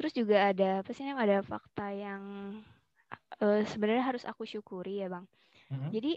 terus 0.00 0.16
juga 0.16 0.48
ada 0.48 0.80
apa 0.80 0.96
sih 0.96 1.04
ada 1.04 1.44
fakta 1.44 1.92
yang 1.92 2.22
uh, 3.44 3.60
sebenarnya 3.68 4.00
harus 4.08 4.24
aku 4.24 4.48
syukuri 4.48 5.04
ya 5.04 5.12
bang. 5.12 5.28
Mm-hmm. 5.70 5.90
jadi 5.92 6.12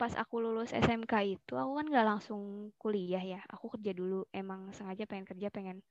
pas 0.00 0.16
aku 0.16 0.40
lulus 0.40 0.72
SMK 0.72 1.12
itu 1.28 1.52
aku 1.60 1.76
kan 1.76 1.86
nggak 1.92 2.06
langsung 2.08 2.72
kuliah 2.80 3.20
ya. 3.20 3.44
Aku 3.52 3.68
kerja 3.68 3.92
dulu 3.92 4.24
emang 4.32 4.72
sengaja 4.72 5.04
pengen 5.04 5.28
kerja 5.28 5.52
pengen 5.52 5.84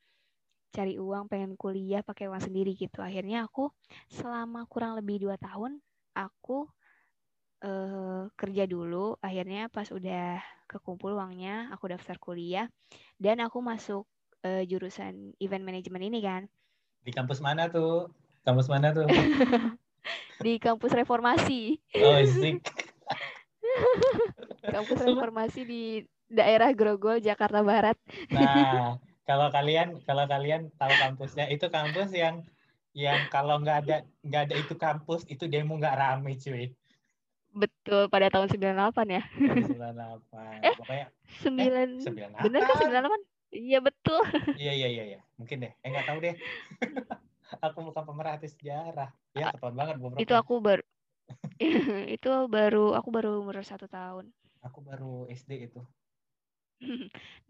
cari 0.73 0.97
uang 0.97 1.29
pengen 1.29 1.53
kuliah 1.53 2.01
pakai 2.01 2.25
uang 2.25 2.41
sendiri 2.41 2.73
gitu. 2.73 3.05
Akhirnya 3.05 3.45
aku 3.45 3.69
selama 4.09 4.65
kurang 4.65 4.97
lebih 4.97 5.21
dua 5.29 5.37
tahun 5.37 5.77
aku 6.17 6.65
uh, 7.61 8.33
kerja 8.33 8.65
dulu. 8.65 9.13
Akhirnya 9.21 9.69
pas 9.69 9.85
udah 9.93 10.41
kekumpul 10.65 11.13
uangnya 11.13 11.69
aku 11.69 11.93
daftar 11.93 12.17
kuliah. 12.17 12.65
Dan 13.21 13.45
aku 13.45 13.61
masuk 13.61 14.09
uh, 14.41 14.65
jurusan 14.65 15.37
event 15.37 15.61
management 15.61 16.09
ini 16.09 16.19
kan 16.25 16.49
di 17.09 17.17
kampus 17.17 17.41
mana 17.41 17.65
tuh? 17.73 18.13
Kampus 18.45 18.69
mana 18.69 18.93
tuh? 18.93 19.09
Di 20.45 20.61
kampus 20.61 20.93
reformasi. 20.93 21.81
Oh 21.99 22.21
isik 22.21 22.63
kampus 24.75 24.99
reformasi 25.03 25.61
di 25.67 25.83
daerah 26.29 26.71
Grogol 26.71 27.19
Jakarta 27.19 27.65
Barat. 27.65 27.97
Nah 28.31 28.95
kalau 29.29 29.49
kalian 29.49 29.99
kalau 30.05 30.29
kalian 30.29 30.69
tahu 30.77 30.93
kampusnya 30.95 31.49
itu 31.51 31.67
kampus 31.67 32.13
yang 32.15 32.45
yang 32.93 33.27
kalau 33.33 33.59
nggak 33.59 33.77
ada 33.85 33.97
nggak 34.23 34.41
ada 34.49 34.55
itu 34.55 34.73
kampus 34.79 35.25
itu 35.27 35.49
demo 35.49 35.75
nggak 35.75 35.97
rame 35.97 36.37
cuy. 36.39 36.71
Betul 37.49 38.07
pada 38.07 38.29
tahun 38.29 38.47
98 38.47 39.09
ya. 39.09 39.23
98 39.25 40.63
eh, 40.63 40.73
pokoknya 40.77 41.07
9 41.43 41.57
eh, 41.57 42.29
bener 42.45 42.61
kan 42.63 42.75
98 42.79 43.28
iya 43.53 43.79
betul 43.81 44.21
iya 44.61 44.73
iya 44.73 44.87
iya 44.87 45.03
iya 45.15 45.21
mungkin 45.35 45.65
deh 45.65 45.71
eh 45.71 45.87
nggak 45.89 46.07
tahu 46.07 46.19
deh 46.21 46.35
aku 47.65 47.79
bukan 47.81 48.03
pemerhati 48.05 48.47
sejarah 48.47 49.09
ya 49.33 49.49
ketahuan 49.53 49.75
banget 49.77 49.95
itu 50.21 50.33
aku 50.37 50.61
baru 50.61 50.83
itu 52.15 52.29
baru 52.47 52.95
aku 52.95 53.09
baru 53.11 53.43
umur 53.43 53.59
satu 53.61 53.85
tahun. 53.85 54.31
Aku 54.63 54.79
baru 54.83 55.27
SD 55.31 55.71
itu. 55.71 55.81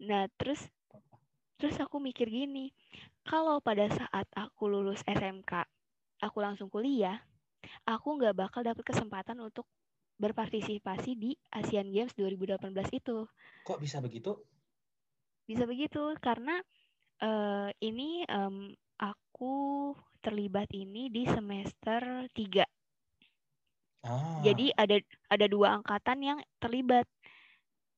nah 0.02 0.26
terus 0.34 0.66
terus 1.54 1.78
aku 1.78 2.02
mikir 2.02 2.26
gini, 2.26 2.74
kalau 3.22 3.62
pada 3.62 3.86
saat 3.86 4.26
aku 4.34 4.66
lulus 4.66 5.04
SMK, 5.06 5.62
aku 6.18 6.38
langsung 6.42 6.66
kuliah, 6.66 7.22
aku 7.86 8.18
nggak 8.18 8.34
bakal 8.34 8.66
dapet 8.66 8.82
kesempatan 8.82 9.38
untuk 9.38 9.68
berpartisipasi 10.18 11.14
di 11.16 11.30
Asian 11.54 11.92
Games 11.94 12.16
2018 12.18 12.74
itu. 12.90 13.28
Kok 13.62 13.78
bisa 13.78 14.02
begitu? 14.02 14.34
Bisa 15.50 15.66
begitu 15.66 16.14
karena 16.22 16.62
uh, 17.26 17.74
ini 17.82 18.22
um, 18.30 18.70
aku 19.02 19.90
terlibat 20.22 20.70
ini 20.70 21.10
di 21.10 21.26
semester 21.26 22.30
3 22.30 22.62
Ah. 24.00 24.40
Jadi 24.40 24.72
ada 24.72 24.96
ada 25.28 25.46
dua 25.46 25.76
angkatan 25.76 26.18
yang 26.24 26.38
terlibat. 26.56 27.04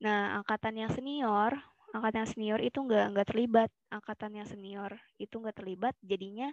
Nah, 0.03 0.43
angkatan 0.43 0.75
yang 0.75 0.91
senior, 0.91 1.55
angkatan 1.95 2.27
yang 2.27 2.31
senior 2.31 2.59
itu 2.59 2.79
nggak 2.83 3.15
nggak 3.15 3.29
terlibat. 3.31 3.71
Angkatan 3.87 4.43
yang 4.43 4.47
senior 4.51 4.99
itu 5.23 5.35
nggak 5.39 5.63
terlibat, 5.63 5.95
jadinya 6.03 6.51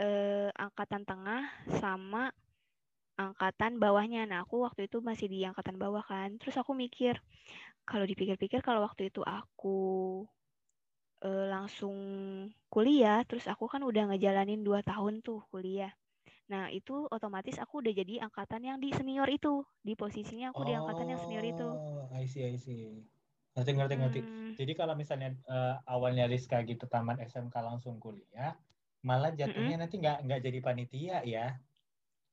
eh, 0.00 0.48
angkatan 0.56 1.04
tengah 1.04 1.52
sama 1.68 2.32
angkatan 3.14 3.78
bawahnya. 3.78 4.26
Nah, 4.26 4.42
aku 4.42 4.66
waktu 4.66 4.86
itu 4.90 4.98
masih 5.00 5.30
di 5.30 5.46
angkatan 5.46 5.78
bawah 5.78 6.02
kan. 6.02 6.36
Terus 6.38 6.58
aku 6.58 6.74
mikir, 6.74 7.18
kalau 7.86 8.04
dipikir-pikir 8.04 8.60
kalau 8.60 8.82
waktu 8.82 9.08
itu 9.12 9.22
aku 9.22 9.78
eh, 11.22 11.46
langsung 11.50 11.96
kuliah, 12.68 13.22
terus 13.26 13.46
aku 13.46 13.70
kan 13.70 13.82
udah 13.86 14.10
ngejalanin 14.10 14.62
dua 14.66 14.82
tahun 14.82 15.22
tuh 15.22 15.46
kuliah. 15.48 15.92
Nah, 16.44 16.68
itu 16.68 17.08
otomatis 17.08 17.56
aku 17.56 17.80
udah 17.80 17.92
jadi 17.96 18.20
angkatan 18.28 18.68
yang 18.68 18.76
di 18.76 18.92
senior 18.92 19.28
itu. 19.32 19.64
Di 19.80 19.96
posisinya 19.96 20.52
aku 20.52 20.60
oh, 20.62 20.66
di 20.68 20.74
angkatan 20.76 21.06
yang 21.08 21.20
senior 21.22 21.44
itu. 21.44 21.68
Oh, 21.68 22.04
I 22.12 22.28
see, 22.28 22.44
I 22.44 22.60
see. 22.60 23.00
Ngerti, 23.54 23.70
ngerti, 23.72 23.94
ngerti. 23.96 24.20
Hmm. 24.20 24.52
Jadi 24.58 24.72
kalau 24.74 24.98
misalnya 24.98 25.32
uh, 25.46 25.78
awalnya 25.88 26.26
Rizka 26.26 26.60
gitu 26.66 26.84
taman 26.90 27.22
SMK 27.22 27.54
langsung 27.64 27.96
kuliah, 27.96 28.58
malah 29.06 29.30
jatuhnya 29.32 29.56
mm 29.56 29.70
-hmm. 29.78 29.80
nanti 29.80 29.96
nggak 30.02 30.18
nggak 30.26 30.40
jadi 30.42 30.58
panitia 30.60 31.16
ya? 31.24 31.46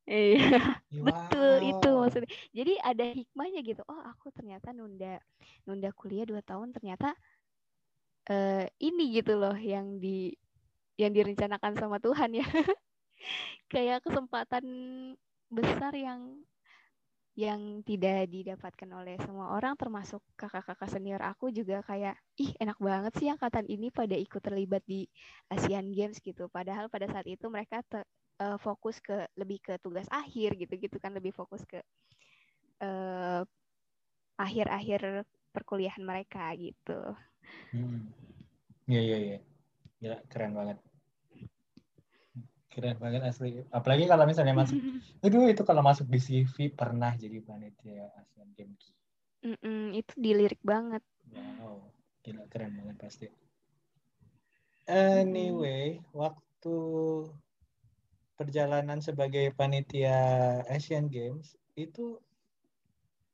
Iya, 0.09 0.41
wow. 0.99 1.05
betul 1.07 1.55
itu 1.63 1.89
maksudnya. 1.95 2.31
Jadi 2.51 2.73
ada 2.83 3.05
hikmahnya 3.07 3.59
gitu. 3.63 3.81
Oh, 3.87 4.01
aku 4.03 4.29
ternyata 4.35 4.75
nunda 4.75 5.19
nunda 5.63 5.89
kuliah 5.95 6.27
dua 6.27 6.43
tahun 6.43 6.75
ternyata 6.75 7.15
uh, 8.27 8.65
ini 8.79 9.03
gitu 9.15 9.39
loh 9.39 9.55
yang 9.55 9.97
di 9.97 10.35
yang 10.99 11.15
direncanakan 11.15 11.79
sama 11.79 11.97
Tuhan 12.03 12.35
ya. 12.35 12.45
kayak 13.73 14.03
kesempatan 14.03 14.65
besar 15.51 15.93
yang 15.95 16.41
yang 17.39 17.79
tidak 17.87 18.27
didapatkan 18.27 18.89
oleh 18.91 19.15
semua 19.23 19.55
orang 19.55 19.79
termasuk 19.79 20.19
kakak-kakak 20.35 20.91
senior 20.91 21.23
aku 21.23 21.47
juga 21.47 21.79
kayak 21.87 22.19
ih 22.35 22.51
enak 22.59 22.75
banget 22.75 23.13
sih 23.23 23.31
angkatan 23.31 23.63
ini 23.71 23.87
pada 23.87 24.19
ikut 24.19 24.43
terlibat 24.43 24.83
di 24.83 25.07
Asian 25.47 25.95
Games 25.95 26.19
gitu 26.19 26.51
padahal 26.51 26.91
pada 26.91 27.07
saat 27.07 27.23
itu 27.31 27.47
mereka 27.47 27.79
uh, 28.41 28.57
fokus 28.57 28.97
ke 28.97 29.29
lebih 29.37 29.61
ke 29.61 29.77
tugas 29.77 30.09
akhir 30.09 30.57
gitu-gitu 30.57 30.97
kan 30.97 31.13
lebih 31.13 31.29
fokus 31.29 31.61
ke 31.69 31.77
uh, 32.81 33.45
akhir-akhir 34.41 35.29
perkuliahan 35.53 36.01
mereka 36.01 36.49
gitu. 36.57 37.13
Hmm. 37.69 38.09
Iya 38.89 39.01
iya 39.01 39.17
iya. 39.21 39.37
Gila 40.01 40.17
keren 40.31 40.57
banget. 40.57 40.77
Keren 42.71 42.97
banget 42.97 43.21
asli. 43.21 43.61
Apalagi 43.69 44.09
kalau 44.09 44.25
misalnya 44.25 44.57
masuk, 44.57 44.79
aduh 45.25 45.45
itu 45.45 45.61
kalau 45.61 45.85
masuk 45.85 46.09
di 46.09 46.17
CV 46.17 46.73
pernah 46.73 47.13
jadi 47.13 47.37
panitia 47.43 48.09
Asian 48.17 48.49
Games. 48.57 48.95
Mm 49.41 49.57
-mm, 49.57 49.83
itu 49.97 50.13
dilirik 50.17 50.61
banget. 50.61 51.03
Wow, 51.33 51.89
gila 52.25 52.45
keren 52.49 52.77
banget 52.77 52.97
pasti. 52.97 53.27
Anyway, 54.89 56.01
mm. 56.01 56.05
waktu 56.13 56.75
perjalanan 58.41 58.97
sebagai 59.05 59.53
panitia 59.53 60.17
Asian 60.65 61.05
Games 61.13 61.53
itu 61.77 62.17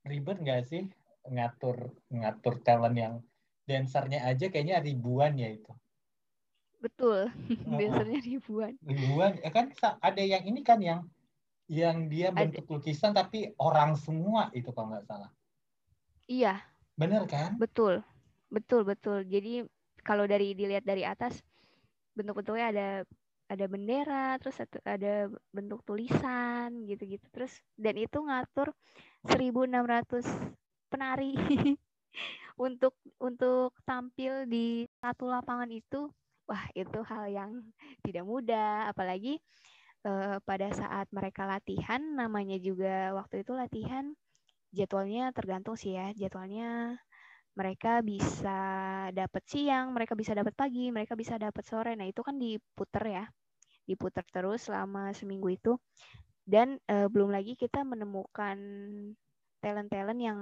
ribet 0.03 0.43
nggak 0.43 0.67
sih 0.67 0.83
ngatur 1.31 1.95
ngatur 2.11 2.59
talent 2.59 2.99
yang 2.99 3.13
dancernya 3.63 4.27
aja 4.27 4.51
kayaknya 4.51 4.83
ribuan 4.83 5.39
ya 5.39 5.55
itu. 5.55 5.71
Betul, 6.83 7.31
biasanya 7.79 8.19
ribuan. 8.19 8.75
Ribuan, 8.83 9.39
ya 9.39 9.49
kan 9.55 9.71
ada 10.03 10.23
yang 10.23 10.43
ini 10.43 10.59
kan 10.61 10.83
yang 10.83 11.07
yang 11.67 12.07
dia 12.11 12.31
bentuk 12.31 12.63
ada. 12.63 12.73
lukisan 12.75 13.11
tapi 13.15 13.51
orang 13.59 13.95
semua 13.95 14.51
itu 14.51 14.71
kalau 14.75 14.91
nggak 14.91 15.07
salah. 15.07 15.31
Iya. 16.27 16.59
Bener 16.99 17.23
kan? 17.27 17.55
Betul, 17.55 18.03
betul 18.51 18.83
betul. 18.83 19.23
Jadi 19.23 19.63
kalau 20.03 20.27
dari 20.27 20.55
dilihat 20.55 20.83
dari 20.83 21.03
atas 21.03 21.43
bentuk-bentuknya 22.15 22.65
ada 22.71 22.87
ada 23.47 23.65
bendera, 23.67 24.35
terus 24.39 24.59
ada 24.83 25.31
bentuk 25.55 25.83
tulisan 25.87 26.83
gitu-gitu. 26.87 27.23
Terus 27.31 27.53
dan 27.79 27.95
itu 27.95 28.19
ngatur 28.19 28.75
1.600 29.27 30.23
penari 30.91 31.35
untuk 32.67 32.95
untuk 33.21 33.75
tampil 33.85 34.47
di 34.49 34.87
satu 34.99 35.29
lapangan 35.29 35.69
itu 35.69 36.09
wah 36.47 36.63
itu 36.73 36.99
hal 37.03 37.27
yang 37.27 37.51
tidak 38.01 38.23
mudah 38.23 38.87
apalagi 38.89 39.37
uh, 40.07 40.39
pada 40.41 40.71
saat 40.71 41.11
mereka 41.11 41.43
latihan 41.43 41.99
namanya 42.15 42.55
juga 42.57 43.13
waktu 43.13 43.43
itu 43.43 43.51
latihan 43.53 44.15
jadwalnya 44.71 45.35
tergantung 45.35 45.75
sih 45.75 45.95
ya 45.95 46.15
jadwalnya 46.15 46.97
mereka 47.57 48.05
bisa 48.05 48.59
dapat 49.09 49.43
siang 49.49 49.89
mereka 49.89 50.13
bisa 50.13 50.37
dapat 50.37 50.53
pagi 50.53 50.93
mereka 50.93 51.17
bisa 51.17 51.41
dapat 51.41 51.65
sore. 51.65 51.97
Nah 51.97 52.05
itu 52.05 52.21
kan 52.21 52.37
diputer 52.37 53.03
ya 53.09 53.25
diputer 53.89 54.21
terus 54.29 54.69
selama 54.69 55.15
seminggu 55.17 55.49
itu. 55.49 55.73
Dan 56.47 56.77
uh, 56.87 57.09
belum 57.09 57.33
lagi 57.33 57.57
kita 57.57 57.81
menemukan 57.83 58.55
talent-talent 59.59 60.19
yang 60.21 60.39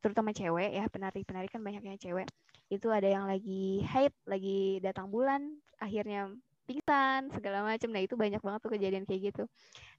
terutama 0.00 0.30
cewek 0.30 0.74
ya 0.74 0.86
penari-penari 0.88 1.50
kan 1.52 1.60
banyaknya 1.60 2.00
cewek. 2.00 2.26
Itu 2.72 2.88
ada 2.90 3.06
yang 3.06 3.28
lagi 3.28 3.84
haid 3.84 4.14
lagi 4.24 4.80
datang 4.80 5.12
bulan 5.12 5.44
akhirnya 5.76 6.32
pingsan 6.66 7.30
segala 7.30 7.62
macam 7.62 7.94
nah 7.94 8.02
itu 8.02 8.18
banyak 8.18 8.42
banget 8.42 8.60
tuh 8.64 8.72
kejadian 8.74 9.04
kayak 9.04 9.34
gitu. 9.34 9.44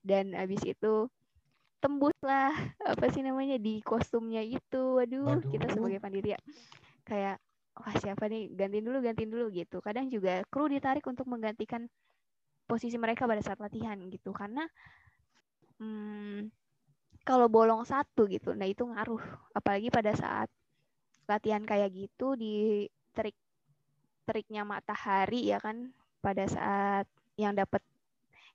Dan 0.03 0.33
abis 0.35 0.63
itu 0.67 1.07
tembus 1.77 2.17
lah 2.25 2.53
apa 2.83 3.05
sih 3.13 3.21
namanya 3.21 3.57
di 3.61 3.79
kostumnya 3.85 4.41
itu. 4.41 4.97
Waduh. 4.97 5.41
Aduh. 5.41 5.51
kita 5.51 5.65
sebagai 5.73 5.99
pandiri 6.01 6.33
ya 6.35 6.39
kayak 7.07 7.37
wah 7.77 7.95
siapa 8.01 8.25
nih? 8.27 8.51
Gantiin 8.53 8.85
dulu 8.85 8.97
gantiin 9.01 9.31
dulu 9.31 9.45
gitu. 9.53 9.79
Kadang 9.79 10.09
juga 10.09 10.41
kru 10.49 10.67
ditarik 10.67 11.05
untuk 11.05 11.29
menggantikan 11.29 11.85
posisi 12.67 12.99
mereka 12.99 13.29
pada 13.29 13.39
saat 13.39 13.61
latihan 13.61 13.95
gitu. 14.09 14.33
Karena 14.35 14.65
hmm, 15.79 16.49
kalau 17.23 17.47
bolong 17.51 17.83
satu 17.85 18.25
gitu 18.27 18.57
nah 18.57 18.67
itu 18.67 18.83
ngaruh. 18.83 19.21
Apalagi 19.53 19.93
pada 19.93 20.11
saat 20.17 20.49
latihan 21.27 21.63
kayak 21.67 21.91
gitu 21.91 22.39
di 22.39 22.87
trik 23.11 23.35
triknya 24.27 24.67
matahari 24.67 25.51
ya 25.51 25.59
kan 25.59 25.91
pada 26.19 26.43
saat 26.47 27.07
yang 27.39 27.55
dapat 27.55 27.79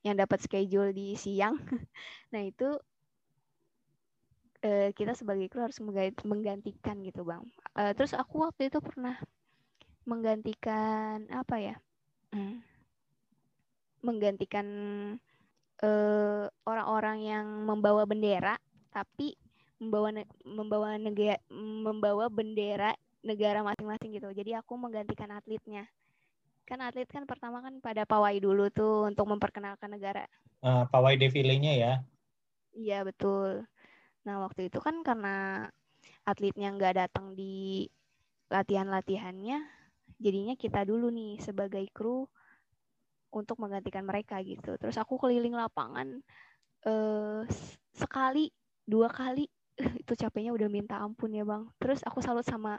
yang 0.03 0.19
dapat 0.19 0.43
schedule 0.43 0.91
di 0.91 1.15
siang. 1.15 1.57
Nah 2.33 2.43
itu 2.43 2.81
uh, 4.65 4.89
kita 4.95 5.13
sebagai 5.15 5.47
kru 5.51 5.63
harus 5.67 5.79
menggantikan 6.25 6.97
gitu 7.03 7.23
bang 7.23 7.43
uh, 7.77 7.93
terus 7.95 8.17
aku 8.17 8.47
waktu 8.47 8.71
itu 8.71 8.79
pernah 8.79 9.19
menggantikan 10.03 11.27
apa 11.31 11.57
ya 11.63 11.77
hmm, 12.35 12.59
menggantikan 14.03 14.67
orang 15.83 16.47
orang-orang 16.63 17.19
yang 17.27 17.47
membawa 17.67 18.07
bendera 18.07 18.55
tapi 18.95 19.35
membawa 19.83 20.15
membawa 20.47 20.95
negara 20.95 21.43
membawa 21.51 22.31
bendera 22.31 22.95
negara 23.23 23.63
masing-masing 23.63 24.19
gitu. 24.19 24.29
Jadi 24.35 24.53
aku 24.59 24.75
menggantikan 24.75 25.31
atletnya. 25.31 25.87
Kan 26.67 26.83
atlet 26.83 27.07
kan 27.11 27.27
pertama 27.27 27.63
kan 27.63 27.79
pada 27.83 28.07
pawai 28.07 28.35
dulu 28.39 28.71
tuh 28.71 29.11
untuk 29.11 29.27
memperkenalkan 29.31 29.91
negara. 29.91 30.27
Uh, 30.63 30.87
pawai 30.91 31.19
defilenya 31.19 31.73
ya? 31.75 31.93
Iya 32.75 33.03
betul. 33.07 33.67
Nah 34.27 34.43
waktu 34.43 34.71
itu 34.71 34.79
kan 34.79 35.03
karena 35.03 35.67
atletnya 36.27 36.71
nggak 36.75 36.95
datang 36.99 37.35
di 37.35 37.87
latihan-latihannya, 38.53 39.59
jadinya 40.21 40.55
kita 40.55 40.85
dulu 40.85 41.09
nih 41.09 41.41
sebagai 41.41 41.83
kru 41.91 42.29
untuk 43.33 43.57
menggantikan 43.59 44.05
mereka 44.05 44.39
gitu. 44.45 44.77
Terus 44.77 45.01
aku 45.01 45.17
keliling 45.17 45.57
lapangan 45.57 46.21
uh, 46.85 47.43
sekali, 47.97 48.53
dua 48.85 49.09
kali 49.09 49.49
itu 50.03 50.13
capeknya 50.15 50.53
udah 50.53 50.69
minta 50.69 51.01
ampun 51.01 51.33
ya 51.33 51.43
bang. 51.49 51.65
Terus 51.81 52.05
aku 52.05 52.21
salut 52.21 52.45
sama 52.45 52.79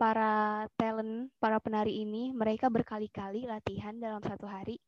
para 0.00 0.64
talent, 0.80 1.28
para 1.36 1.60
penari 1.60 2.00
ini, 2.00 2.32
mereka 2.32 2.72
berkali-kali 2.72 3.44
latihan 3.44 3.92
dalam 4.00 4.24
satu 4.24 4.48
hari. 4.48 4.80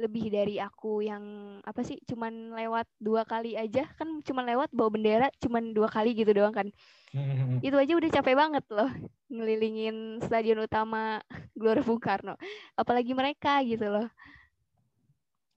Lebih 0.00 0.32
dari 0.32 0.56
aku 0.56 1.04
yang 1.04 1.22
apa 1.62 1.84
sih, 1.84 2.00
cuman 2.08 2.56
lewat 2.56 2.88
dua 2.96 3.28
kali 3.28 3.54
aja 3.54 3.84
kan, 3.96 4.24
cuman 4.24 4.44
lewat 4.48 4.68
bawa 4.72 4.88
bendera, 4.88 5.28
cuman 5.38 5.76
dua 5.76 5.88
kali 5.90 6.16
gitu 6.16 6.32
doang 6.32 6.54
kan. 6.54 6.68
Itu 7.66 7.76
aja 7.76 7.92
udah 7.92 8.10
capek 8.10 8.34
banget 8.34 8.64
loh 8.72 8.90
ngelilingin 9.32 10.20
stadion 10.20 10.60
utama 10.60 11.24
Gelora 11.56 11.80
Bung 11.80 11.98
Karno. 11.98 12.36
Apalagi 12.76 13.16
mereka 13.16 13.64
gitu 13.64 13.88
loh. 13.88 14.08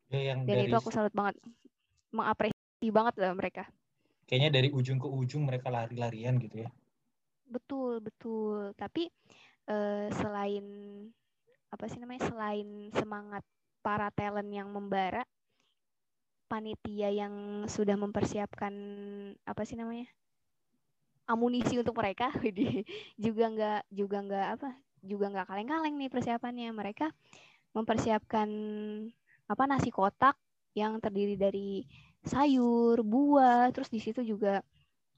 Ya, 0.07 0.31
yang 0.31 0.47
Dan 0.47 0.63
dari... 0.63 0.71
itu 0.71 0.75
aku 0.79 0.89
salut 0.95 1.11
banget, 1.11 1.35
mengapresiasi 2.15 2.87
banget 2.87 3.13
loh 3.19 3.35
mereka. 3.35 3.67
Kayaknya 4.25 4.49
dari 4.57 4.69
ujung 4.71 4.97
ke 4.97 5.07
ujung 5.11 5.43
mereka 5.43 5.67
lari-larian 5.67 6.39
gitu 6.39 6.65
ya. 6.65 6.69
Betul, 7.45 7.99
betul. 8.01 8.73
Tapi 8.73 9.11
uh, 9.69 10.07
selain 10.15 10.65
apa 11.69 11.85
sih 11.91 11.99
namanya? 11.99 12.31
Selain 12.31 12.89
semangat 12.95 13.43
para 13.85 14.09
talent 14.09 14.49
yang 14.49 14.73
membara, 14.73 15.21
panitia 16.49 17.13
yang 17.13 17.65
sudah 17.69 17.93
mempersiapkan 17.93 18.73
apa 19.45 19.61
sih 19.61 19.77
namanya? 19.77 20.09
amunisi 21.25 21.77
untuk 21.81 21.97
mereka 21.97 22.29
juga 23.25 23.45
nggak 23.49 23.81
juga 23.89 24.17
nggak 24.21 24.47
apa 24.57 24.69
juga 25.05 25.25
nggak 25.33 25.47
kaleng-kaleng 25.49 25.95
nih 25.97 26.09
persiapannya 26.09 26.69
mereka 26.73 27.09
mempersiapkan 27.73 28.49
apa 29.45 29.63
nasi 29.69 29.89
kotak 29.93 30.37
yang 30.73 30.97
terdiri 31.01 31.37
dari 31.37 31.85
sayur 32.25 33.05
buah 33.05 33.69
terus 33.69 33.89
di 33.93 34.01
situ 34.01 34.25
juga 34.25 34.61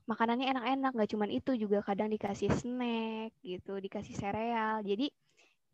makanannya 0.08 0.48
enak-enak 0.52 0.92
nggak 0.96 1.12
cuman 1.12 1.30
itu 1.32 1.52
juga 1.56 1.84
kadang 1.84 2.12
dikasih 2.12 2.52
snack 2.52 3.32
gitu 3.44 3.80
dikasih 3.80 4.16
sereal 4.16 4.84
jadi 4.84 5.12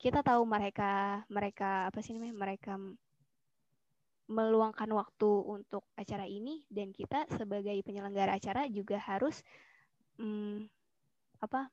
kita 0.04 0.20
tahu 0.20 0.44
mereka 0.44 1.24
mereka 1.32 1.88
apa 1.88 2.04
sih 2.04 2.12
namanya 2.12 2.36
mereka 2.36 2.76
meluangkan 4.28 4.92
waktu 4.92 5.32
untuk 5.48 5.88
acara 5.96 6.28
ini 6.28 6.68
dan 6.68 6.92
kita 6.92 7.24
sebagai 7.32 7.80
penyelenggara 7.88 8.36
acara 8.36 8.68
juga 8.68 9.00
harus 9.00 9.40
hmm, 10.20 10.68
apa 11.40 11.72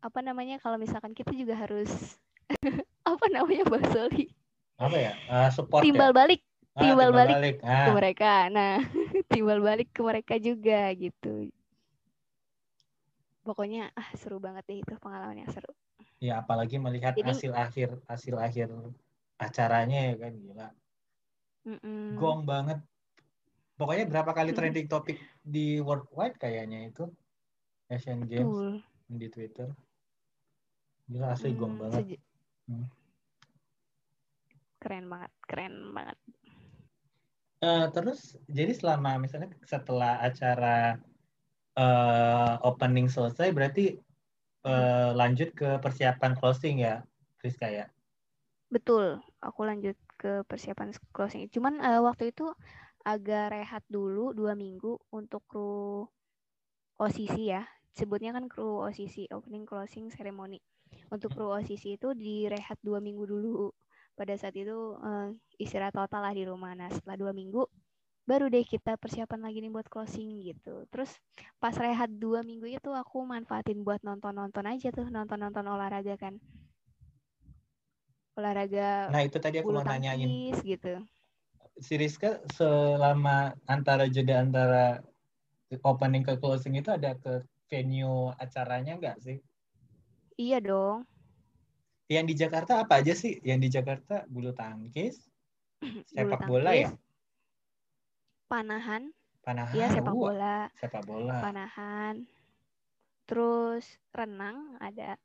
apa 0.00 0.18
namanya 0.24 0.56
kalau 0.56 0.80
misalkan 0.80 1.12
kita 1.12 1.36
juga 1.36 1.52
harus 1.52 2.16
apa 3.12 3.26
namanya 3.28 3.68
Bang 3.68 3.84
Soli 3.92 4.32
apa 4.80 4.96
ya 4.96 5.12
uh, 5.28 5.48
support 5.52 5.84
timbal 5.84 6.14
ya? 6.14 6.16
balik 6.16 6.40
ah, 6.72 6.80
timbal, 6.80 7.10
balik, 7.12 7.36
balik. 7.36 7.56
Ah. 7.60 7.84
ke 7.84 7.90
mereka 7.92 8.32
nah 8.48 8.74
timbal 9.36 9.60
balik 9.60 9.88
ke 9.92 10.00
mereka 10.00 10.34
juga 10.40 10.96
gitu 10.96 11.52
pokoknya 13.44 13.92
ah 13.92 14.08
seru 14.16 14.40
banget 14.40 14.64
deh 14.64 14.80
itu 14.80 14.96
pengalamannya 14.96 15.44
seru 15.52 15.76
ya 16.18 16.42
apalagi 16.42 16.76
melihat 16.82 17.14
Jadi, 17.14 17.26
hasil 17.26 17.52
akhir 17.54 17.88
hasil 18.10 18.34
akhir 18.38 18.68
acaranya 19.38 20.12
ya 20.12 20.14
kan 20.18 20.32
gila 20.34 20.68
mm 21.66 21.78
-mm. 21.78 22.04
gong 22.18 22.42
banget 22.42 22.78
pokoknya 23.78 24.04
berapa 24.10 24.30
kali 24.34 24.50
trending 24.50 24.90
topik 24.90 25.22
di 25.46 25.78
worldwide 25.78 26.34
kayaknya 26.42 26.90
itu 26.90 27.06
Asian 27.86 28.26
Games 28.26 28.50
Betul. 28.50 28.74
di 29.14 29.26
Twitter 29.30 29.68
gila 31.08 31.32
asli 31.32 31.54
hmm, 31.54 31.58
gong 31.58 31.74
banget 31.78 32.04
hmm. 32.68 32.86
keren 34.82 35.06
banget 35.06 35.32
keren 35.46 35.76
banget 35.94 36.18
Uh, 37.58 37.90
terus 37.90 38.38
jadi 38.46 38.70
selama 38.70 39.18
misalnya 39.18 39.50
setelah 39.66 40.22
acara 40.22 40.94
uh, 41.74 42.54
opening 42.62 43.10
selesai 43.10 43.50
berarti 43.50 43.98
uh, 44.64 45.10
lanjut 45.14 45.54
ke 45.54 45.78
persiapan 45.78 46.34
closing 46.38 46.82
ya, 46.82 47.04
Friska 47.38 47.68
ya? 47.68 47.86
Betul, 48.68 49.22
aku 49.40 49.60
lanjut 49.64 49.96
ke 50.18 50.42
persiapan 50.44 50.92
closing. 51.14 51.48
Cuman 51.48 51.80
uh, 51.80 52.02
waktu 52.04 52.34
itu 52.34 52.50
agak 53.06 53.54
rehat 53.54 53.82
dulu 53.88 54.34
dua 54.36 54.52
minggu 54.58 54.98
untuk 55.14 55.46
kru 55.48 56.04
OCC 56.98 57.54
ya. 57.54 57.62
Sebutnya 57.94 58.36
kan 58.36 58.50
kru 58.50 58.84
OCC, 58.84 59.30
opening 59.32 59.64
closing 59.64 60.10
ceremony. 60.12 60.60
Untuk 61.08 61.32
kru 61.32 61.48
OCC 61.48 61.96
itu 61.96 62.12
direhat 62.12 62.76
dua 62.84 63.00
minggu 63.00 63.24
dulu 63.24 63.72
pada 64.18 64.34
saat 64.34 64.52
itu 64.58 64.98
uh, 64.98 65.30
istirahat 65.56 65.94
total 65.94 66.26
lah 66.26 66.34
di 66.34 66.44
rumah. 66.44 66.74
Nah 66.74 66.90
setelah 66.90 67.16
dua 67.16 67.32
minggu 67.32 67.64
baru 68.28 68.52
deh 68.52 68.60
kita 68.60 69.00
persiapan 69.00 69.40
lagi 69.40 69.64
nih 69.64 69.72
buat 69.72 69.88
closing 69.88 70.44
gitu. 70.44 70.84
Terus 70.92 71.08
pas 71.56 71.72
rehat 71.72 72.12
dua 72.12 72.44
minggu 72.44 72.68
itu 72.68 72.92
aku 72.92 73.24
manfaatin 73.24 73.80
buat 73.80 74.04
nonton-nonton 74.04 74.68
aja 74.68 74.92
tuh, 74.92 75.08
nonton-nonton 75.08 75.64
olahraga 75.64 76.12
kan. 76.20 76.36
Olahraga. 78.36 79.08
Nah 79.08 79.24
itu 79.24 79.40
tadi 79.40 79.64
aku 79.64 79.72
mau 79.72 79.80
nanyain. 79.80 80.52
gitu. 80.60 81.00
Si 81.80 81.96
Rizka 81.96 82.44
selama 82.52 83.56
antara 83.64 84.04
jeda 84.12 84.44
antara 84.44 85.00
opening 85.80 86.28
ke 86.28 86.36
closing 86.36 86.76
itu 86.76 86.92
ada 86.92 87.16
ke 87.16 87.40
venue 87.72 88.28
acaranya 88.36 89.00
nggak 89.00 89.16
sih? 89.24 89.40
Iya 90.36 90.60
dong. 90.60 91.08
Yang 92.12 92.24
di 92.28 92.34
Jakarta 92.44 92.84
apa 92.84 93.00
aja 93.00 93.16
sih? 93.16 93.40
Yang 93.40 93.58
di 93.64 93.68
Jakarta 93.80 94.28
bulu 94.28 94.52
tangkis, 94.52 95.16
sepak 96.12 96.44
bola 96.44 96.76
ya? 96.76 96.92
Panahan. 98.48 99.12
Panahan. 99.44 99.74
Iya, 99.76 99.86
sepak 99.92 100.14
bola. 100.16 100.72
Sepak 100.80 101.02
bola. 101.04 101.36
Panahan. 101.44 102.24
Terus 103.28 103.84
renang 104.16 104.80
ada. 104.80 105.20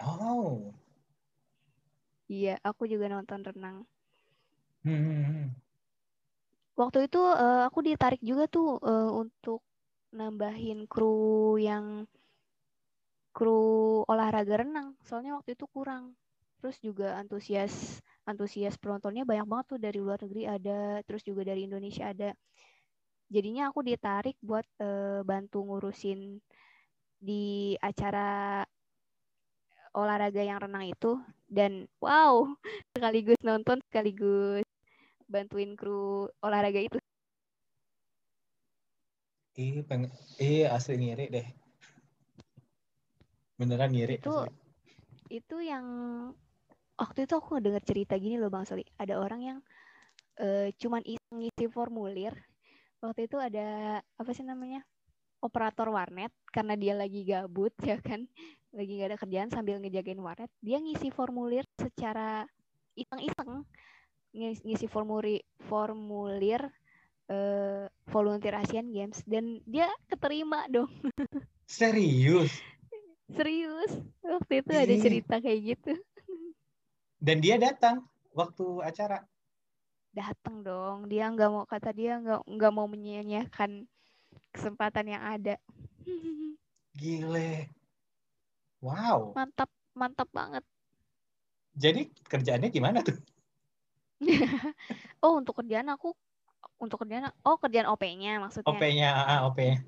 Oh. 0.00 0.72
Iya, 2.26 2.58
aku 2.64 2.88
juga 2.88 3.12
nonton 3.12 3.44
renang. 3.44 3.84
Hmm. 4.82 5.00
hmm, 5.00 5.22
hmm. 5.22 5.46
Waktu 6.76 7.08
itu 7.08 7.20
uh, 7.20 7.64
aku 7.64 7.80
ditarik 7.80 8.20
juga 8.20 8.44
tuh 8.52 8.76
uh, 8.80 9.08
untuk 9.16 9.64
nambahin 10.12 10.88
kru 10.88 11.56
yang 11.60 12.04
kru 13.36 14.00
olahraga 14.08 14.64
renang 14.64 14.96
soalnya 15.04 15.36
waktu 15.36 15.52
itu 15.52 15.68
kurang 15.68 16.16
terus 16.56 16.80
juga 16.80 17.20
antusias 17.20 18.00
antusias 18.26 18.74
penontonnya 18.76 19.22
banyak 19.22 19.46
banget 19.46 19.66
tuh 19.70 19.80
dari 19.80 19.98
luar 20.02 20.18
negeri 20.18 20.42
ada 20.50 21.00
terus 21.06 21.22
juga 21.22 21.46
dari 21.46 21.64
Indonesia 21.64 22.10
ada. 22.10 22.34
Jadinya 23.26 23.70
aku 23.70 23.82
ditarik 23.82 24.38
buat 24.42 24.66
uh, 24.82 25.22
bantu 25.26 25.62
ngurusin 25.66 26.38
di 27.18 27.74
acara 27.82 28.62
olahraga 29.94 30.42
yang 30.42 30.58
renang 30.62 30.90
itu. 30.90 31.18
Dan 31.46 31.86
wow 32.02 32.50
sekaligus 32.94 33.38
nonton 33.46 33.78
sekaligus 33.86 34.66
bantuin 35.30 35.78
kru 35.78 36.26
olahraga 36.42 36.82
itu. 36.82 36.98
Ih, 39.56 39.80
peng 39.88 40.10
ih 40.36 40.68
asli 40.68 41.00
ngiri 41.00 41.26
deh. 41.32 41.46
Beneran 43.56 43.88
ngiri 43.88 44.20
itu 44.20 44.44
itu 45.30 45.56
yang 45.58 45.86
waktu 46.96 47.28
itu 47.28 47.34
aku 47.36 47.60
dengar 47.60 47.84
cerita 47.84 48.16
gini 48.16 48.40
loh 48.40 48.48
bang 48.48 48.64
Soli 48.64 48.84
ada 48.96 49.20
orang 49.20 49.40
yang 49.40 49.58
uh, 50.40 50.68
cuman 50.80 51.04
ngisi 51.04 51.68
formulir 51.68 52.32
waktu 53.04 53.28
itu 53.28 53.36
ada 53.36 54.00
apa 54.00 54.30
sih 54.32 54.42
namanya 54.42 54.80
operator 55.44 55.92
warnet 55.92 56.32
karena 56.48 56.74
dia 56.74 56.96
lagi 56.96 57.22
gabut 57.28 57.72
ya 57.88 58.00
kan 58.00 58.24
lagi 58.76 59.00
gak 59.00 59.08
ada 59.12 59.18
kerjaan 59.20 59.50
sambil 59.52 59.80
ngejagain 59.80 60.20
warnet 60.20 60.50
dia 60.64 60.80
ngisi 60.80 61.12
formulir 61.12 61.64
secara 61.76 62.44
iseng-iseng 62.96 63.64
ngisi 64.36 64.84
formulir 64.88 65.40
formulir 65.68 66.68
uh, 67.30 67.84
volunteer 68.10 68.54
Asian 68.58 68.90
Games 68.90 69.22
dan 69.26 69.60
dia 69.66 69.90
keterima 70.10 70.66
dong. 70.70 70.90
Serius? 71.66 72.52
Serius. 73.26 73.90
Waktu 74.22 74.62
itu 74.62 74.72
ada 74.72 74.94
cerita 75.00 75.34
kayak 75.42 75.60
gitu. 75.74 75.92
Dan 77.26 77.42
dia 77.42 77.58
datang 77.58 78.06
waktu 78.30 78.86
acara. 78.86 79.26
Datang 80.14 80.62
dong. 80.62 81.10
Dia 81.10 81.26
nggak 81.26 81.50
mau 81.50 81.66
kata 81.66 81.90
dia 81.90 82.22
nggak 82.22 82.46
nggak 82.46 82.70
mau 82.70 82.86
menyia-nyiakan 82.86 83.82
kesempatan 84.54 85.10
yang 85.10 85.22
ada. 85.26 85.58
Gile. 87.02 87.74
Wow. 88.78 89.34
Mantap, 89.34 89.66
mantap 89.98 90.30
banget. 90.30 90.62
Jadi 91.74 92.14
kerjaannya 92.30 92.70
gimana 92.70 93.02
tuh? 93.02 93.18
oh, 95.26 95.42
untuk 95.42 95.58
kerjaan 95.58 95.90
aku 95.90 96.14
untuk 96.78 97.02
kerjaan 97.02 97.32
oh 97.42 97.58
kerjaan 97.58 97.90
OP-nya 97.90 98.38
maksudnya. 98.38 98.70
OP-nya, 98.70 99.10
ah, 99.10 99.40
OP-nya. 99.50 99.82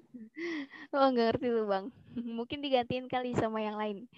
oh, 0.90 1.06
nggak 1.14 1.38
ngerti 1.38 1.46
tuh, 1.54 1.66
Bang. 1.70 1.94
Mungkin 2.18 2.58
digantiin 2.66 3.06
kali 3.06 3.38
sama 3.38 3.62
yang 3.62 3.78
lain. 3.78 4.10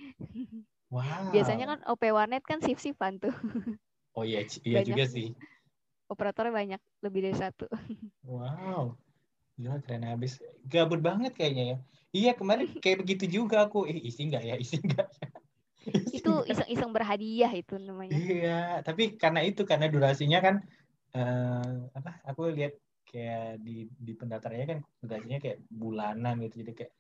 Wow. 0.91 1.31
Biasanya 1.31 1.65
kan 1.71 1.79
OP 1.87 2.03
warnet 2.11 2.43
kan 2.43 2.59
sif-sifan 2.59 3.23
tuh. 3.23 3.33
Oh 4.11 4.27
iya, 4.27 4.43
iya 4.67 4.83
juga 4.83 5.07
sih. 5.07 5.39
Operatornya 6.11 6.51
banyak, 6.51 6.81
lebih 6.99 7.31
dari 7.31 7.39
satu. 7.39 7.71
Wow. 8.27 8.99
Gila 9.55 9.79
keren 9.87 10.03
habis. 10.03 10.43
Gabut 10.67 10.99
banget 10.99 11.31
kayaknya 11.39 11.65
ya. 11.65 11.77
Iya 12.11 12.33
kemarin 12.35 12.67
kayak 12.83 13.07
begitu 13.07 13.31
juga 13.31 13.71
aku. 13.71 13.87
Eh 13.87 14.03
isi 14.03 14.27
enggak 14.27 14.43
ya? 14.43 14.59
Isi 14.59 14.83
enggak 14.83 15.07
ya? 15.23 15.29
itu 16.13 16.45
iseng-iseng 16.45 16.93
berhadiah 16.93 17.49
itu 17.57 17.81
namanya. 17.81 18.13
Iya, 18.13 18.61
tapi 18.85 19.17
karena 19.17 19.41
itu 19.41 19.65
karena 19.65 19.89
durasinya 19.89 20.39
kan 20.45 20.55
uh, 21.17 21.89
apa? 21.97 22.21
Aku 22.29 22.53
lihat 22.53 22.77
kayak 23.09 23.65
di 23.65 23.89
di 23.97 24.13
pendaftarannya 24.13 24.67
kan 24.77 24.79
durasinya 25.01 25.39
kayak 25.41 25.65
bulanan 25.73 26.37
gitu. 26.45 26.67
Jadi 26.67 26.73
kayak 26.85 26.93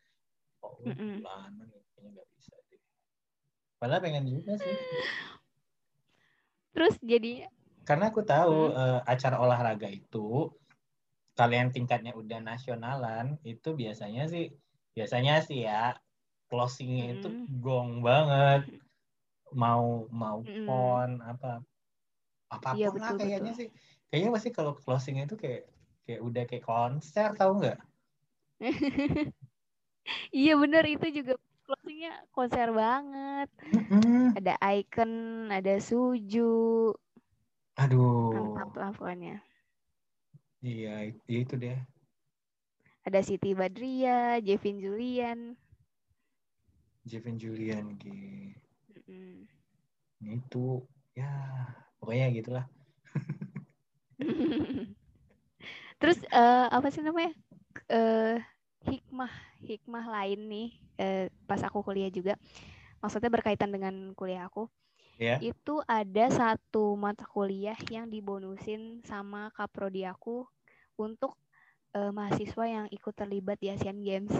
oh 0.64 0.80
mm 0.80 0.94
-mm. 0.96 1.14
bulanan 1.20 1.66
kayaknya 1.92 2.10
nggak 2.16 2.28
bisa. 2.38 2.54
Padahal 3.80 4.04
pengen 4.04 4.28
juga 4.28 4.60
sih. 4.60 4.76
Terus 6.76 6.94
jadi 7.00 7.48
karena 7.90 8.12
aku 8.12 8.22
tahu 8.22 8.70
hmm. 8.70 8.76
uh, 8.76 9.00
acara 9.02 9.42
olahraga 9.42 9.90
itu 9.90 10.52
kalian 11.34 11.72
tingkatnya 11.74 12.14
udah 12.14 12.38
nasionalan 12.38 13.40
itu 13.42 13.74
biasanya 13.74 14.30
sih 14.30 14.52
biasanya 14.94 15.42
sih 15.42 15.64
ya 15.66 15.96
closingnya 16.46 17.04
hmm. 17.10 17.14
itu 17.18 17.28
gong 17.58 18.04
banget 18.04 18.68
mau 19.50 20.06
mau 20.14 20.44
hmm. 20.44 20.66
pon 20.68 21.10
apa 21.24 21.64
apa 22.50 22.68
pun 22.78 22.94
betul, 22.94 23.02
lah 23.02 23.12
kayaknya 23.18 23.52
betul. 23.54 23.60
sih 23.64 23.68
kayaknya 24.10 24.30
pasti 24.38 24.48
kalau 24.54 24.72
closingnya 24.78 25.24
itu 25.26 25.34
kayak 25.34 25.66
kayak 26.06 26.20
udah 26.22 26.42
kayak 26.46 26.66
konser 26.66 27.34
tahu 27.34 27.52
nggak 27.62 27.78
iya 30.44 30.54
bener 30.54 30.84
itu 30.86 31.06
juga 31.10 31.34
closingnya 32.00 32.16
konser 32.32 32.68
banget 32.72 33.48
mm-hmm. 33.76 34.32
ada 34.40 34.56
icon 34.72 35.12
ada 35.52 35.76
suju 35.76 36.96
aduh 37.76 38.56
mantap 38.56 38.72
lah 38.72 38.90
pokoknya 38.96 39.36
iya 40.64 41.12
itu 41.28 41.60
deh 41.60 41.76
ada 43.00 43.24
Siti 43.24 43.56
Badria, 43.56 44.44
Jevin 44.44 44.76
Julian. 44.76 45.56
Jevin 47.08 47.40
Julian 47.40 47.96
gitu. 47.96 48.12
Mm. 49.08 49.48
Itu 50.36 50.84
ya 51.16 51.32
pokoknya 51.96 52.28
gitulah. 52.36 52.68
Terus 56.04 56.20
uh, 56.28 56.68
apa 56.68 56.92
sih 56.92 57.00
namanya? 57.00 57.32
Uh, 57.88 58.36
hikmah 58.86 59.32
hikmah 59.60 60.04
lain 60.08 60.40
nih 60.48 60.68
uh, 61.00 61.26
pas 61.44 61.60
aku 61.60 61.84
kuliah 61.84 62.08
juga. 62.08 62.36
Maksudnya 63.00 63.32
berkaitan 63.32 63.72
dengan 63.72 64.12
kuliah 64.12 64.46
aku. 64.48 64.68
Yeah. 65.20 65.36
Itu 65.40 65.84
ada 65.84 66.32
satu 66.32 66.96
mata 66.96 67.28
kuliah 67.28 67.76
yang 67.92 68.08
dibonusin 68.08 69.04
sama 69.04 69.52
kaprodi 69.52 70.08
aku 70.08 70.48
untuk 70.96 71.36
uh, 71.96 72.12
mahasiswa 72.12 72.64
yang 72.64 72.86
ikut 72.88 73.12
terlibat 73.12 73.58
di 73.60 73.72
Asian 73.72 74.00
Games 74.00 74.32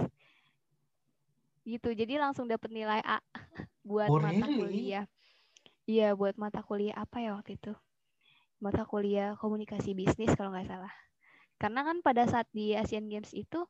gitu 1.65 1.93
jadi 1.93 2.19
langsung 2.19 2.49
dapat 2.49 2.73
nilai 2.73 3.01
A 3.05 3.21
buat 3.89 4.09
oh, 4.09 4.19
mata 4.21 4.47
really? 4.49 4.59
kuliah 4.59 5.05
iya 5.85 6.17
buat 6.17 6.35
mata 6.41 6.65
kuliah 6.65 6.97
apa 6.97 7.21
ya 7.21 7.37
waktu 7.37 7.61
itu 7.61 7.73
mata 8.61 8.85
kuliah 8.85 9.37
komunikasi 9.41 9.97
bisnis 9.97 10.33
kalau 10.37 10.53
nggak 10.53 10.69
salah 10.69 10.93
karena 11.61 11.81
kan 11.85 11.97
pada 12.01 12.25
saat 12.25 12.49
di 12.53 12.73
Asian 12.73 13.09
Games 13.09 13.33
itu 13.37 13.69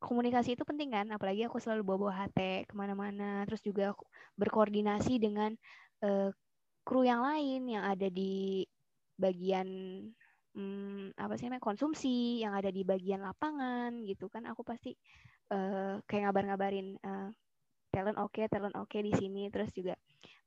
komunikasi 0.00 0.56
itu 0.56 0.64
penting 0.64 0.90
kan 0.96 1.06
apalagi 1.12 1.44
aku 1.44 1.60
selalu 1.60 1.84
bawa 1.84 1.98
bawa 2.08 2.14
HT 2.24 2.72
ke 2.72 2.74
mana-mana 2.74 3.44
terus 3.44 3.60
juga 3.60 3.92
berkoordinasi 4.40 5.20
dengan 5.20 5.52
uh, 6.02 6.32
kru 6.82 7.04
yang 7.04 7.20
lain 7.20 7.68
yang 7.68 7.84
ada 7.84 8.08
di 8.08 8.64
bagian 9.20 9.68
hmm, 10.56 11.14
apa 11.20 11.36
sih 11.36 11.46
namanya 11.46 11.62
konsumsi 11.62 12.40
yang 12.40 12.56
ada 12.56 12.72
di 12.72 12.82
bagian 12.82 13.20
lapangan 13.20 14.00
gitu 14.08 14.32
kan 14.32 14.48
aku 14.48 14.64
pasti 14.64 14.96
uh, 15.52 16.00
kayak 16.08 16.32
ngabar-ngabarin 16.32 16.96
uh, 17.04 17.28
talent 17.92 18.16
oke 18.16 18.32
okay, 18.32 18.48
talent 18.48 18.74
oke 18.80 18.88
okay 18.88 19.04
di 19.04 19.12
sini 19.12 19.52
terus 19.52 19.68
juga 19.76 19.94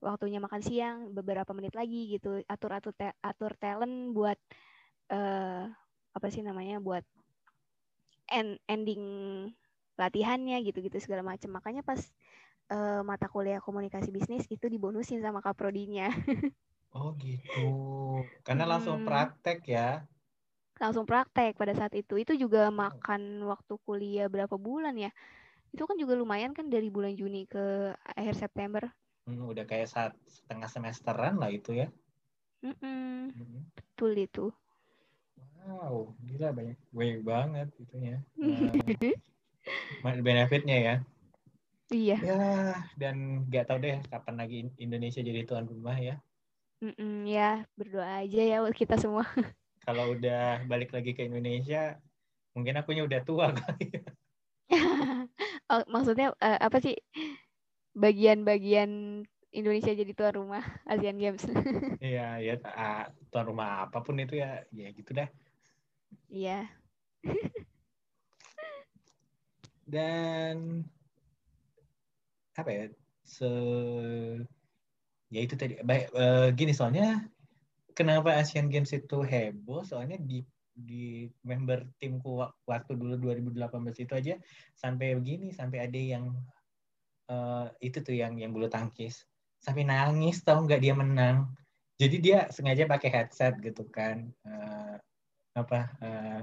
waktunya 0.01 0.41
makan 0.41 0.61
siang 0.65 0.97
beberapa 1.13 1.53
menit 1.53 1.77
lagi 1.77 2.11
gitu 2.11 2.41
atur 2.49 2.73
atur 2.75 2.93
atur 3.21 3.51
talent 3.61 4.11
buat 4.11 4.35
uh, 5.13 5.69
apa 6.13 6.27
sih 6.33 6.41
namanya 6.41 6.81
buat 6.81 7.05
end 8.29 8.59
ending 8.69 9.03
latihannya 9.99 10.57
gitu-gitu 10.65 10.97
segala 10.97 11.21
macam 11.21 11.53
makanya 11.53 11.85
pas 11.85 12.01
uh, 12.73 13.05
mata 13.05 13.29
kuliah 13.29 13.61
komunikasi 13.61 14.09
bisnis 14.09 14.49
itu 14.49 14.65
dibonusin 14.65 15.21
sama 15.21 15.39
kaprodinya 15.43 16.09
Oh 16.93 17.17
gitu. 17.17 17.65
Karena 18.45 18.69
langsung 18.69 19.01
praktek 19.01 19.65
ya. 19.65 20.05
Langsung 20.77 21.09
praktek 21.09 21.57
pada 21.57 21.73
saat 21.73 21.93
itu. 21.97 22.21
Itu 22.21 22.37
juga 22.37 22.69
makan 22.69 23.49
waktu 23.49 23.73
kuliah 23.81 24.29
berapa 24.29 24.53
bulan 24.61 24.93
ya? 24.97 25.09
Itu 25.73 25.89
kan 25.89 25.97
juga 25.97 26.13
lumayan 26.13 26.53
kan 26.53 26.69
dari 26.69 26.93
bulan 26.93 27.17
Juni 27.17 27.49
ke 27.49 27.97
akhir 28.13 28.37
September. 28.37 28.85
Hmm, 29.25 29.49
udah 29.49 29.65
kayak 29.65 29.89
saat 29.89 30.13
setengah 30.29 30.69
semesteran 30.69 31.41
lah 31.41 31.49
itu 31.49 31.73
ya. 31.73 31.89
Mm 32.61 32.77
-mm. 32.77 33.17
Hmm. 33.33 33.61
Betul 33.73 34.11
itu. 34.21 34.53
Wow, 35.63 36.11
gila 36.19 36.51
banyak 36.51 36.77
banyak 36.91 37.19
banget 37.23 37.67
itunya. 37.79 38.19
Uh, 38.35 38.71
benefitnya 40.27 40.77
ya. 40.77 40.95
Iya. 41.93 42.17
Ya, 42.19 42.43
dan 42.97 43.45
nggak 43.47 43.69
tahu 43.69 43.77
deh 43.83 44.01
kapan 44.09 44.35
lagi 44.39 44.57
Indonesia 44.81 45.21
jadi 45.21 45.45
tuan 45.45 45.69
rumah 45.69 45.95
ya. 45.95 46.17
Mm-mm, 46.83 47.23
ya 47.23 47.63
berdoa 47.79 48.27
aja 48.27 48.41
ya 48.43 48.57
buat 48.59 48.75
kita 48.75 48.99
semua. 48.99 49.23
Kalau 49.87 50.15
udah 50.15 50.63
balik 50.67 50.91
lagi 50.91 51.15
ke 51.15 51.27
Indonesia, 51.27 51.95
mungkin 52.51 52.75
akunya 52.75 53.07
udah 53.07 53.21
tua 53.23 53.51
kali. 53.59 53.87
Ya. 53.93 54.03
oh, 55.71 55.83
maksudnya 55.87 56.35
uh, 56.39 56.59
apa 56.59 56.81
sih 56.83 56.97
bagian-bagian 57.93 59.23
Indonesia 59.53 59.93
jadi 59.93 60.11
tuan 60.17 60.33
rumah 60.33 60.65
Asian 60.89 61.15
Games? 61.15 61.45
Iya, 62.03 62.41
ya 62.41 62.53
uh, 62.57 63.05
tuan 63.29 63.45
rumah 63.47 63.85
apa 63.87 64.01
pun 64.01 64.17
itu 64.17 64.41
ya, 64.41 64.65
ya 64.73 64.89
gitu 64.91 65.13
dah. 65.13 65.29
Iya. 66.29 66.69
Dan 69.93 70.85
apa 72.57 72.69
ya? 72.69 72.85
Se 73.23 73.49
ya 75.33 75.39
itu 75.41 75.57
tadi 75.57 75.81
baik 75.81 76.13
uh, 76.13 76.53
gini 76.53 76.77
soalnya 76.77 77.25
kenapa 77.97 78.37
Asian 78.37 78.69
Games 78.69 78.93
itu 78.93 79.25
heboh 79.25 79.81
soalnya 79.81 80.21
di 80.21 80.45
di 80.73 81.29
member 81.45 81.85
timku 82.01 82.41
waktu 82.65 82.97
dulu 82.97 83.17
2018 83.21 84.05
itu 84.05 84.13
aja 84.13 84.35
sampai 84.73 85.13
begini 85.17 85.53
sampai 85.53 85.85
ada 85.85 85.99
yang 86.01 86.33
uh, 87.29 87.69
itu 87.77 88.01
tuh 88.01 88.17
yang 88.17 88.41
yang 88.41 88.49
bulu 88.49 88.65
tangkis 88.65 89.21
sampai 89.61 89.85
nangis 89.85 90.41
tahu 90.41 90.65
nggak 90.65 90.81
dia 90.81 90.93
menang 90.97 91.53
jadi 92.01 92.15
dia 92.17 92.37
sengaja 92.49 92.89
pakai 92.89 93.09
headset 93.13 93.53
gitu 93.61 93.85
kan 93.93 94.33
uh, 94.49 94.82
apa 95.53 95.79
uh, 96.01 96.41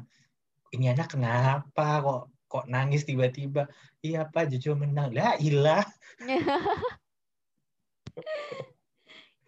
ini 0.71 0.87
anak 0.91 1.15
kenapa? 1.15 2.03
Kok 2.03 2.23
kok 2.51 2.65
nangis 2.71 3.07
tiba-tiba? 3.07 3.67
Iya 4.03 4.27
apa 4.27 4.47
jujur 4.47 4.75
menang. 4.79 5.15
Lah 5.15 5.39
ilah. 5.39 5.87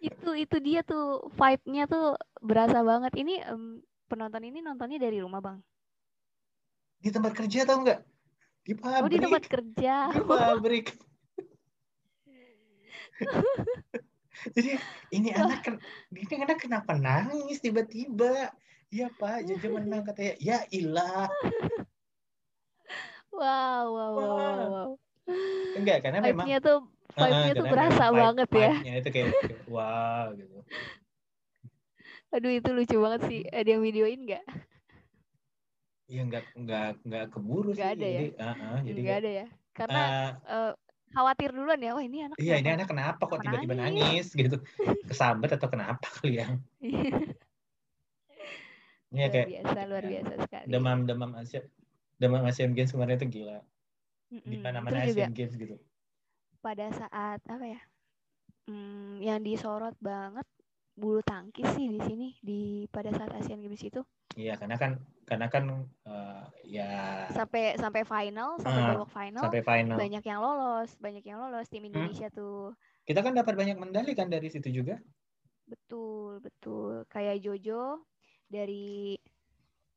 Itu 0.03 0.35
itu 0.35 0.59
dia 0.59 0.83
tuh 0.83 1.31
vibe-nya 1.31 1.87
tuh 1.87 2.19
berasa 2.43 2.83
banget. 2.83 3.15
Ini 3.15 3.39
um, 3.55 3.79
penonton 4.11 4.43
ini 4.43 4.59
nontonnya 4.59 4.99
dari 4.99 5.23
rumah 5.23 5.39
bang? 5.39 5.63
Di 6.99 7.07
tempat 7.07 7.31
kerja 7.31 7.63
tau 7.63 7.87
nggak? 7.87 8.03
Di 8.67 8.75
pabrik 8.75 8.99
oh 8.99 9.11
di 9.11 9.19
tempat 9.23 9.43
kerja. 9.47 9.95
Di 10.15 10.21
pabrik. 10.27 10.91
Jadi 14.59 14.75
ini 15.15 15.31
anak 15.31 15.71
ini 16.11 16.35
anak 16.43 16.59
kenapa 16.59 16.99
nangis 16.99 17.63
tiba-tiba? 17.63 18.51
Iya 18.93 19.07
Pak, 19.17 19.37
Jojo 19.49 19.67
menang 19.73 20.05
katanya. 20.07 20.33
Ya 20.37 20.57
ilah. 20.69 21.25
Wow, 23.33 23.85
wow, 23.89 24.11
wow, 24.13 24.29
wow. 24.37 24.67
wow. 24.69 24.89
Enggak, 25.73 26.05
karena 26.05 26.21
memang 26.21 26.45
vibe-nya 26.45 26.57
tuh 26.61 26.79
vibe-nya 27.17 27.53
uh, 27.53 27.57
tuh 27.57 27.65
berasa 27.73 28.03
vibe, 28.11 28.19
banget 28.21 28.49
ya. 28.53 28.73
Vibe-nya 28.77 28.93
itu 29.01 29.09
kayak, 29.09 29.29
kayak 29.41 29.61
wow 29.73 30.25
gitu. 30.37 30.57
Aduh 32.33 32.51
itu 32.53 32.69
lucu 32.69 32.95
banget 33.01 33.21
sih. 33.25 33.41
Ada 33.49 33.69
yang 33.73 33.81
videoin 33.81 34.21
nggak? 34.29 34.45
Iya 36.13 36.21
nggak 36.29 36.43
nggak 36.53 36.89
nggak 37.01 37.25
keburu 37.33 37.73
gak 37.73 37.77
sih. 37.81 37.89
Ada 37.97 38.05
ya? 38.05 38.21
Jadi, 38.21 38.29
uh, 38.37 38.45
uh, 38.53 38.77
jadi 38.85 38.99
nggak 39.01 39.17
ada 39.17 39.31
ya. 39.33 39.47
Karena 39.73 40.01
uh, 40.05 40.29
uh, 40.45 40.71
khawatir 41.17 41.49
duluan 41.49 41.81
ya. 41.81 41.91
Wah 41.97 42.03
ini 42.05 42.17
anak. 42.29 42.37
Iya 42.37 42.55
ini 42.61 42.69
anak 42.77 42.87
kenapa 42.93 43.23
kok 43.25 43.41
tiba-tiba 43.41 43.73
nangis? 43.73 44.05
nangis 44.05 44.27
gitu? 44.37 44.57
Kesambet 45.09 45.49
atau 45.57 45.69
kenapa 45.71 46.05
kali 46.21 46.45
ya? 46.45 46.53
Iya 49.13 49.27
kayak 49.29 49.47
biasa 49.47 49.79
luar 49.85 50.03
biasa 50.09 50.33
sekali. 50.41 50.65
Demam 50.67 50.99
demam 51.05 51.31
Asia 51.37 51.61
demam 52.17 52.41
Asian 52.49 52.73
Games 52.73 52.89
kemarin 52.89 53.21
itu 53.21 53.29
gila. 53.29 53.61
Mm-mm. 54.33 54.49
Di 54.49 54.57
mana-mana 54.57 55.05
Asian 55.05 55.29
juga, 55.29 55.37
Games 55.37 55.53
gitu. 55.53 55.75
Pada 56.59 56.89
saat 56.89 57.39
apa 57.45 57.65
ya? 57.65 57.81
Hmm, 58.65 59.21
yang 59.21 59.43
disorot 59.45 59.93
banget 60.01 60.47
bulu 60.93 61.25
tangkis 61.25 61.65
sih 61.73 61.89
di 61.89 61.99
sini 62.05 62.27
di 62.41 62.85
pada 62.89 63.13
saat 63.13 63.29
Asian 63.37 63.61
Games 63.61 63.81
itu. 63.85 64.01
Iya, 64.33 64.57
karena 64.57 64.81
kan 64.81 64.97
karena 65.29 65.47
kan 65.51 65.63
uh, 66.09 66.45
ya 66.65 67.29
sampai 67.29 67.77
sampai 67.77 68.01
final, 68.01 68.57
sampai 68.57 68.81
uh, 68.81 68.87
babak 68.97 69.11
final, 69.13 69.43
sampai 69.45 69.61
final. 69.61 69.97
Banyak 69.99 70.23
yang 70.25 70.39
lolos, 70.41 70.89
banyak 70.97 71.21
yang 71.21 71.37
lolos 71.37 71.69
tim 71.69 71.85
hmm. 71.85 71.89
Indonesia 71.93 72.33
hmm. 72.33 72.37
tuh. 72.37 72.73
Kita 73.05 73.19
kan 73.21 73.37
dapat 73.37 73.53
banyak 73.53 73.77
medali 73.77 74.17
kan 74.17 74.31
dari 74.31 74.49
situ 74.49 74.73
juga. 74.73 74.97
Betul, 75.69 76.39
betul. 76.41 77.05
Kayak 77.11 77.43
Jojo 77.43 78.01
dari 78.53 79.17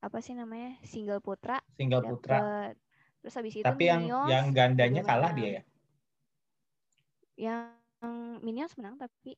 apa 0.01 0.25
sih 0.25 0.33
namanya? 0.33 0.81
Single 0.81 1.21
putra. 1.21 1.61
Single 1.77 2.01
dapet, 2.01 2.13
putra. 2.17 2.39
Terus 3.21 3.35
habis 3.37 3.55
itu 3.61 3.67
Tapi 3.67 3.85
yang 3.85 4.09
yang 4.09 4.47
gandanya 4.57 5.05
kalah 5.05 5.37
dia 5.37 5.61
ya. 5.61 5.63
Yang 7.37 7.61
Minions 8.41 8.77
menang 8.77 9.01
tapi 9.01 9.35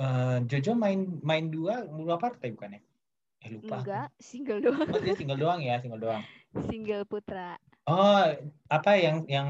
uh, 0.00 0.38
Jojo 0.48 0.72
main 0.76 1.20
main 1.20 1.52
dua 1.52 1.84
dua 1.84 2.16
partai 2.16 2.56
bukan 2.56 2.78
ya? 2.78 2.82
Eh 3.40 3.50
lupa. 3.56 3.80
Enggak, 3.80 4.08
single 4.20 4.60
doang. 4.60 4.88
Oh, 4.88 5.00
dia 5.00 5.16
single 5.16 5.40
doang 5.40 5.60
ya, 5.64 5.80
single 5.80 6.00
doang. 6.00 6.24
Single 6.66 7.06
putra. 7.06 7.54
Oh, 7.86 8.26
apa 8.66 8.92
yang 8.98 9.22
yang 9.30 9.48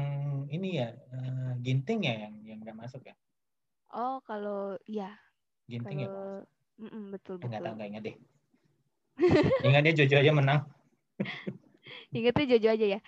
ini 0.53 0.77
ya? 0.77 0.93
Uh, 1.09 1.57
ginting 1.65 2.05
ya 2.05 2.29
yang 2.29 2.33
yang 2.45 2.59
nggak 2.61 2.77
masuk 2.77 3.01
ya? 3.01 3.17
Oh, 3.89 4.21
kalau 4.21 4.77
ya. 4.85 5.17
Ginting 5.65 6.05
ya, 6.05 6.07
kalau... 6.07 6.45
ya. 6.45 6.81
Mm 6.81 6.89
-mm, 6.93 7.03
betul 7.09 7.35
betul. 7.41 7.47
Enggak 7.49 7.61
tahu 7.65 7.73
enggak 7.73 7.89
ingat 7.89 8.03
deh. 8.05 8.15
Ingatnya 9.67 9.93
Jojo 10.03 10.15
aja 10.19 10.31
menang. 10.33 10.61
Ingatnya 12.17 12.45
Jojo 12.55 12.69
aja 12.73 12.85
ya. 12.97 12.99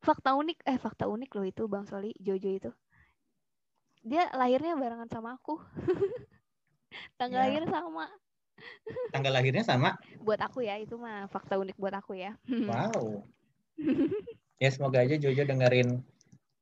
Fakta 0.00 0.36
unik 0.38 0.62
eh 0.64 0.78
fakta 0.78 1.10
unik 1.10 1.30
loh 1.34 1.46
itu 1.46 1.62
Bang 1.66 1.84
Soli, 1.88 2.14
Jojo 2.20 2.50
itu. 2.52 2.70
Dia 4.06 4.30
lahirnya 4.36 4.78
barengan 4.78 5.10
sama 5.10 5.34
aku. 5.34 5.58
Tanggal 7.20 7.42
ya. 7.42 7.46
lahir 7.50 7.64
sama. 7.66 8.06
Tanggal 9.12 9.32
lahirnya 9.34 9.64
sama? 9.66 9.90
buat 10.22 10.40
aku 10.40 10.64
ya, 10.64 10.80
itu 10.80 10.96
mah 10.96 11.28
fakta 11.28 11.60
unik 11.60 11.76
buat 11.76 11.94
aku 11.94 12.16
ya. 12.16 12.32
Wow. 12.70 13.26
ya 14.56 14.72
semoga 14.72 15.04
aja 15.04 15.20
Jojo 15.20 15.44
dengerin 15.44 16.00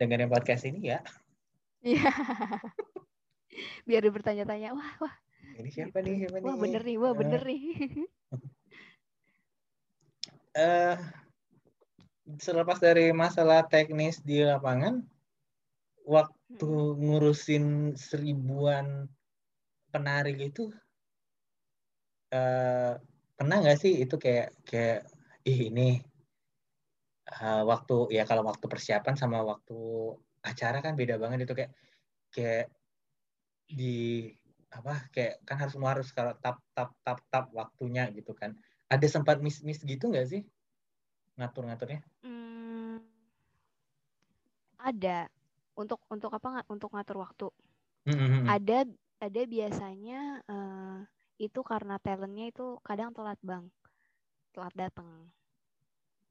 dengerin 0.02 0.26
podcast 0.26 0.66
ini 0.66 0.90
ya. 0.90 0.98
Iya. 1.84 2.10
Biar 3.86 4.02
dia 4.02 4.10
bertanya-tanya, 4.10 4.74
wah, 4.74 4.92
wah. 4.98 5.14
Ini 5.54 5.70
siapa 5.70 6.02
nih? 6.02 6.26
Siapa 6.26 6.42
wah, 6.42 6.58
nih? 6.58 6.62
bener 6.66 6.82
nih, 6.82 6.96
wah, 6.98 7.12
bener 7.14 7.40
uh. 7.44 7.46
nih. 7.46 7.62
Uh, 10.54 10.96
selepas 12.40 12.78
dari 12.80 13.12
masalah 13.12 13.66
teknis 13.68 14.22
di 14.24 14.40
lapangan, 14.40 15.04
waktu 16.04 16.72
ngurusin 17.00 17.96
seribuan 17.96 19.08
penarik 19.88 20.36
itu 20.52 20.68
uh, 22.34 22.98
pernah 23.34 23.56
nggak 23.62 23.78
sih 23.80 24.04
itu 24.04 24.16
kayak 24.18 24.52
kayak 24.66 25.08
ih 25.46 25.70
ini 25.72 26.02
uh, 27.40 27.62
waktu 27.64 28.12
ya 28.12 28.28
kalau 28.28 28.44
waktu 28.44 28.66
persiapan 28.68 29.14
sama 29.16 29.40
waktu 29.40 29.78
acara 30.44 30.84
kan 30.84 30.92
beda 30.98 31.16
banget 31.16 31.48
itu 31.48 31.54
kayak 31.56 31.72
kayak 32.34 32.66
di 33.64 34.28
apa 34.74 35.08
kayak 35.14 35.40
kan 35.46 35.56
harus 35.56 35.72
semua 35.72 35.94
harus 35.94 36.10
kalau 36.10 36.34
tap 36.42 36.58
tap 36.74 36.92
tap 37.00 37.18
tap 37.30 37.46
waktunya 37.54 38.10
gitu 38.12 38.34
kan 38.34 38.52
ada 38.88 39.06
sempat 39.08 39.40
miss 39.40 39.64
miss 39.64 39.80
gitu 39.82 40.10
nggak 40.10 40.28
sih? 40.28 40.42
Ngatur 41.34 41.66
ngaturnya 41.66 42.00
hmm, 42.22 43.02
ada. 44.78 45.28
Untuk 45.74 45.98
untuk 46.06 46.30
apa 46.30 46.62
untuk 46.70 46.94
ngatur 46.94 47.18
waktu. 47.18 47.48
Mm 48.06 48.14
-hmm. 48.14 48.44
ada 48.46 48.78
ada 49.18 49.42
biasanya 49.48 50.44
uh, 50.46 51.02
itu 51.40 51.60
karena 51.66 51.98
talentnya 51.98 52.52
itu 52.52 52.78
kadang 52.86 53.10
telat 53.10 53.40
bang. 53.42 53.66
Telat 54.54 54.74
datang 54.78 55.34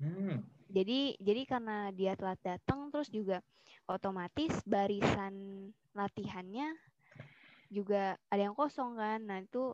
hmm. 0.04 0.38
jadi 0.72 1.16
jadi 1.20 1.42
karena 1.48 1.78
dia 1.96 2.14
telat 2.20 2.40
datang 2.44 2.92
terus 2.92 3.08
juga 3.08 3.40
otomatis 3.88 4.52
barisan 4.68 5.70
latihannya 5.96 6.76
juga 7.74 8.18
ada 8.30 8.42
yang 8.46 8.54
kosong 8.54 9.02
kan. 9.02 9.26
Nah 9.26 9.42
itu 9.42 9.74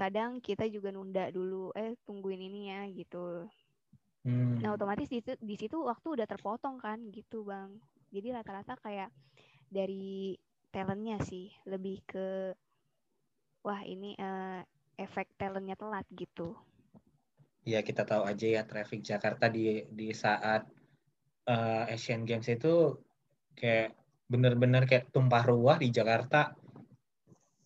kadang 0.00 0.40
kita 0.40 0.64
juga 0.72 0.88
nunda 0.88 1.28
dulu 1.28 1.76
eh 1.76 1.92
tungguin 2.08 2.40
ini 2.40 2.72
ya 2.72 2.80
gitu. 2.88 3.44
Hmm. 4.20 4.60
nah 4.60 4.76
otomatis 4.76 5.08
di, 5.08 5.24
di 5.24 5.56
situ 5.56 5.80
waktu 5.80 6.12
udah 6.16 6.26
terpotong 6.28 6.80
kan 6.80 7.00
gitu 7.12 7.44
bang. 7.44 7.76
Jadi 8.08 8.32
rata-rata 8.32 8.76
kayak 8.80 9.12
dari 9.68 10.36
talentnya 10.72 11.20
sih 11.24 11.52
lebih 11.68 12.00
ke 12.08 12.52
wah 13.64 13.80
ini 13.84 14.16
uh, 14.16 14.60
efek 14.96 15.36
talentnya 15.36 15.76
telat 15.76 16.04
gitu. 16.12 16.56
Ya 17.64 17.84
kita 17.84 18.08
tahu 18.08 18.24
aja 18.24 18.60
ya 18.60 18.62
traffic 18.64 19.04
Jakarta 19.04 19.52
di 19.52 19.84
di 19.88 20.12
saat 20.16 20.64
uh, 21.48 21.84
Asian 21.92 22.24
Games 22.24 22.48
itu 22.48 22.96
kayak 23.56 23.96
bener-bener 24.30 24.84
kayak 24.88 25.12
tumpah 25.12 25.44
ruah 25.44 25.76
di 25.76 25.92
Jakarta 25.92 26.56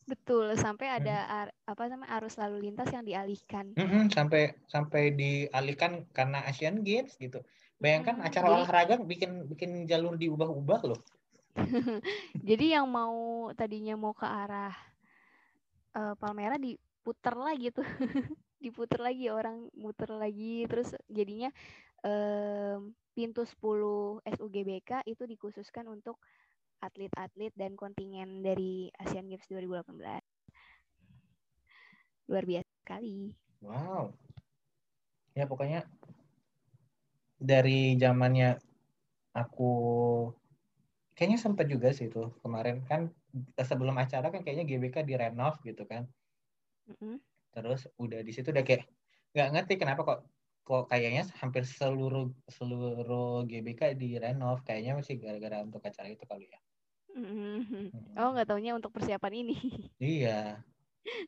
betul 0.04 0.52
sampai 0.60 0.86
ada 1.00 1.16
hmm. 1.16 1.36
ar, 1.36 1.48
apa 1.64 1.82
namanya 1.88 2.10
arus 2.20 2.36
lalu 2.36 2.68
lintas 2.68 2.88
yang 2.92 3.04
dialihkan 3.04 3.72
hmm, 3.76 4.12
sampai 4.12 4.52
sampai 4.68 5.16
dialihkan 5.16 6.04
karena 6.12 6.44
Asian 6.44 6.84
Games 6.84 7.16
gitu 7.16 7.40
bayangkan 7.80 8.20
hmm, 8.20 8.26
acara 8.28 8.46
jadi, 8.46 8.54
olahraga 8.60 8.94
bikin 9.00 9.48
bikin 9.48 9.70
jalur 9.88 10.16
diubah-ubah 10.20 10.82
loh 10.84 11.00
Jadi 12.48 12.74
yang 12.74 12.90
mau 12.90 13.46
tadinya 13.54 13.94
mau 13.94 14.10
ke 14.10 14.26
arah 14.26 14.74
uh, 15.94 16.14
Palmera 16.18 16.58
diputer 16.58 17.34
lagi 17.38 17.70
tuh. 17.70 17.86
diputer 18.64 18.96
lagi 18.96 19.28
orang 19.28 19.68
muter 19.76 20.08
lagi 20.16 20.64
terus 20.64 20.96
jadinya 21.12 21.52
um, 22.00 22.96
pintu 23.12 23.44
10 23.44 23.60
SUGBK 24.24 25.04
itu 25.04 25.28
dikhususkan 25.28 25.84
untuk 25.92 26.16
atlet-atlet 26.84 27.52
dan 27.56 27.72
kontingen 27.80 28.44
dari 28.44 28.92
Asian 29.00 29.24
Games 29.32 29.48
2018. 29.48 30.04
Luar 32.28 32.44
biasa 32.44 32.70
sekali. 32.84 33.32
Wow. 33.64 34.12
Ya 35.32 35.48
pokoknya 35.48 35.88
dari 37.40 37.96
zamannya 37.96 38.60
aku 39.34 39.72
kayaknya 41.18 41.38
sempat 41.38 41.66
juga 41.70 41.90
sih 41.90 42.10
itu 42.10 42.30
kemarin 42.42 42.82
kan 42.86 43.10
sebelum 43.58 43.98
acara 43.98 44.30
kan 44.30 44.42
kayaknya 44.42 44.66
GBK 44.66 45.06
direnov 45.06 45.58
gitu 45.66 45.82
kan 45.86 46.06
mm-hmm. 46.90 47.18
terus 47.54 47.86
udah 47.98 48.22
di 48.22 48.32
situ 48.34 48.50
udah 48.50 48.62
kayak 48.66 48.86
nggak 49.34 49.48
ngerti 49.54 49.74
kenapa 49.78 50.02
kok 50.06 50.20
kok 50.64 50.84
kayaknya 50.88 51.28
hampir 51.38 51.66
seluruh 51.66 52.30
seluruh 52.50 53.44
GBK 53.46 53.98
direnov 53.98 54.62
kayaknya 54.62 54.98
masih 54.98 55.18
gara-gara 55.18 55.62
untuk 55.62 55.82
acara 55.82 56.08
itu 56.10 56.24
kali 56.26 56.50
ya 56.50 56.58
mm-hmm. 57.14 58.18
oh 58.18 58.28
nggak 58.34 58.48
taunya 58.50 58.74
untuk 58.74 58.90
persiapan 58.90 59.32
ini 59.46 59.58
iya 60.02 60.58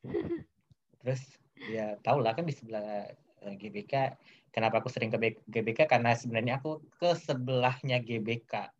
terus 1.01 1.23
ya 1.71 1.97
tau 2.03 2.19
lah 2.21 2.35
kan 2.35 2.45
di 2.45 2.55
sebelah 2.55 3.11
eh, 3.43 3.55
GBK 3.57 4.19
kenapa 4.51 4.83
aku 4.83 4.91
sering 4.91 5.09
ke 5.09 5.19
GBK 5.47 5.87
karena 5.87 6.13
sebenarnya 6.19 6.59
aku 6.59 6.83
ke 6.99 7.15
sebelahnya 7.15 8.03
GBK 8.03 8.77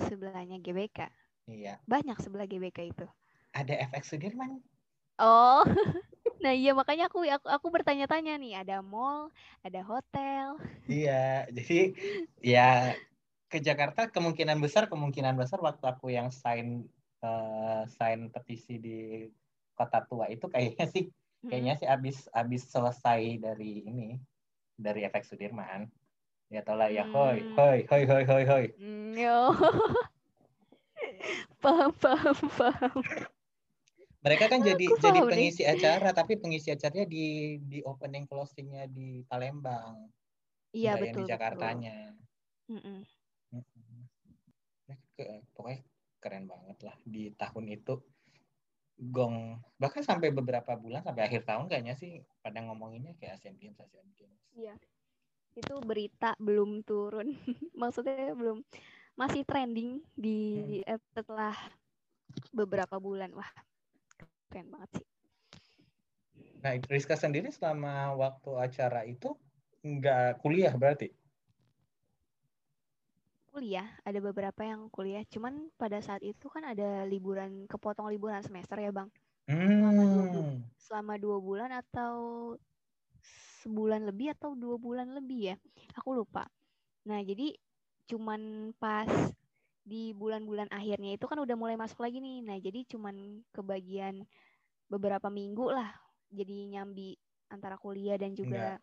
sebelahnya 0.00 0.58
GBK. 0.58 1.06
Iya. 1.46 1.78
Banyak 1.86 2.18
sebelah 2.18 2.48
GBK 2.48 2.90
itu. 2.90 3.06
Ada 3.54 3.86
FX 3.92 4.14
Sudirman. 4.14 4.58
Oh. 5.20 5.62
nah 6.44 6.52
iya 6.52 6.76
makanya 6.76 7.08
aku 7.08 7.24
aku 7.24 7.46
aku 7.48 7.66
bertanya-tanya 7.70 8.36
nih, 8.36 8.58
ada 8.58 8.82
mall, 8.82 9.30
ada 9.62 9.80
hotel. 9.86 10.58
Iya, 10.90 11.46
jadi 11.54 11.94
ya 12.42 12.98
ke 13.54 13.62
Jakarta 13.62 14.10
kemungkinan 14.10 14.58
besar 14.58 14.90
kemungkinan 14.90 15.38
besar 15.38 15.62
waktu 15.62 15.86
aku 15.86 16.10
yang 16.10 16.34
sign 16.34 16.90
uh, 17.22 17.86
sign 17.86 18.26
petisi 18.34 18.82
di 18.82 19.30
kota 19.78 20.02
tua 20.10 20.26
itu 20.26 20.50
kayaknya 20.50 20.90
sih 20.90 21.06
hmm. 21.06 21.50
kayaknya 21.54 21.74
sih 21.78 21.86
abis 21.86 22.26
abis 22.34 22.66
selesai 22.66 23.38
dari 23.38 23.86
ini 23.86 24.18
dari 24.74 25.06
efek 25.06 25.22
Sudirman 25.22 25.86
ya 26.50 26.66
tau 26.66 26.74
lah 26.74 26.90
ya 26.90 27.06
hoi 27.06 27.46
hmm. 27.46 27.54
hoi 27.54 27.78
hoi 27.86 28.02
hoi 28.10 28.24
hoi 28.26 28.42
hoi 28.42 28.66
mm, 28.74 29.14
yo 29.22 29.54
paham 31.62 31.94
paham 31.94 32.38
paham 32.58 32.98
mereka 34.18 34.50
kan 34.50 34.66
jadi 34.66 34.84
Aku 34.90 34.98
jadi 34.98 35.20
pengisi 35.30 35.62
nih. 35.62 35.78
acara 35.78 36.10
tapi 36.10 36.42
pengisi 36.42 36.74
acaranya 36.74 37.06
di 37.06 37.58
di 37.62 37.78
opening 37.86 38.26
closingnya 38.26 38.90
di 38.90 39.22
Palembang 39.30 40.10
iya 40.74 40.98
betul 40.98 41.06
yang 41.06 41.16
di 41.22 41.30
Jakartanya 41.30 41.98
Mm 42.64 42.80
-mm. 42.80 42.98
Pokoknya 45.54 45.80
keren 46.18 46.48
banget 46.48 46.78
lah 46.82 46.96
di 47.04 47.30
tahun 47.36 47.68
itu. 47.70 48.00
Gong 48.94 49.58
bahkan 49.74 50.06
sampai 50.06 50.30
beberapa 50.30 50.78
bulan 50.78 51.02
sampai 51.02 51.26
akhir 51.26 51.42
tahun 51.42 51.66
kayaknya 51.66 51.98
sih 51.98 52.22
pada 52.38 52.62
ngomonginnya 52.62 53.18
kayak 53.18 53.42
Asian 53.42 53.58
Games 53.58 53.74
Asian 53.82 54.06
Games. 54.14 54.38
Iya. 54.54 54.74
Itu 55.58 55.82
berita 55.82 56.38
belum 56.38 56.86
turun. 56.86 57.34
Maksudnya 57.80 58.38
belum 58.38 58.62
masih 59.18 59.42
trending 59.42 59.98
di 60.14 60.78
hmm. 60.86 61.02
setelah 61.10 61.58
beberapa 62.54 63.02
bulan. 63.02 63.34
Wah 63.34 63.50
keren 64.46 64.70
banget 64.70 65.02
sih. 65.02 65.06
Nah 66.62 66.78
Rizka 66.86 67.18
sendiri 67.18 67.50
selama 67.50 68.14
waktu 68.14 68.50
acara 68.56 69.02
itu 69.02 69.34
nggak 69.82 70.38
kuliah 70.40 70.72
berarti 70.78 71.10
kuliah, 73.54 73.86
ada 74.02 74.18
beberapa 74.18 74.66
yang 74.66 74.90
kuliah. 74.90 75.22
Cuman 75.30 75.70
pada 75.78 76.02
saat 76.02 76.26
itu 76.26 76.50
kan 76.50 76.66
ada 76.66 77.06
liburan, 77.06 77.70
kepotong 77.70 78.10
liburan 78.10 78.42
semester 78.42 78.74
ya 78.82 78.90
bang. 78.90 79.06
Selama, 79.46 80.02
dua, 80.02 80.24
hmm. 80.26 80.58
selama 80.74 81.14
dua 81.22 81.38
bulan 81.38 81.70
atau 81.70 82.14
sebulan 83.62 84.10
lebih 84.10 84.34
atau 84.34 84.58
dua 84.58 84.74
bulan 84.74 85.14
lebih 85.14 85.54
ya, 85.54 85.56
aku 85.94 86.18
lupa. 86.18 86.50
Nah 87.06 87.22
jadi 87.22 87.54
cuman 88.10 88.74
pas 88.76 89.08
di 89.84 90.16
bulan-bulan 90.16 90.68
akhirnya 90.72 91.14
itu 91.14 91.24
kan 91.28 91.38
udah 91.38 91.54
mulai 91.54 91.78
masuk 91.78 92.02
lagi 92.02 92.18
nih. 92.18 92.42
Nah 92.42 92.58
jadi 92.58 92.82
cuman 92.90 93.46
kebagian 93.54 94.26
beberapa 94.90 95.30
minggu 95.30 95.70
lah, 95.70 95.94
jadi 96.34 96.74
nyambi 96.74 97.14
antara 97.54 97.78
kuliah 97.78 98.18
dan 98.18 98.34
juga 98.34 98.82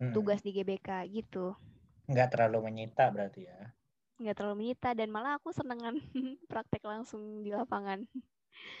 Enggak. 0.00 0.14
tugas 0.16 0.40
di 0.40 0.56
GBK 0.56 1.12
gitu 1.12 1.52
nggak 2.06 2.28
terlalu 2.32 2.70
menyita 2.70 3.10
berarti 3.10 3.46
ya? 3.46 3.58
Nggak 4.16 4.34
terlalu 4.38 4.56
menyita 4.64 4.94
dan 4.96 5.08
malah 5.12 5.36
aku 5.36 5.52
senengan 5.52 5.98
praktek 6.50 6.82
langsung 6.86 7.42
di 7.42 7.52
lapangan 7.52 8.06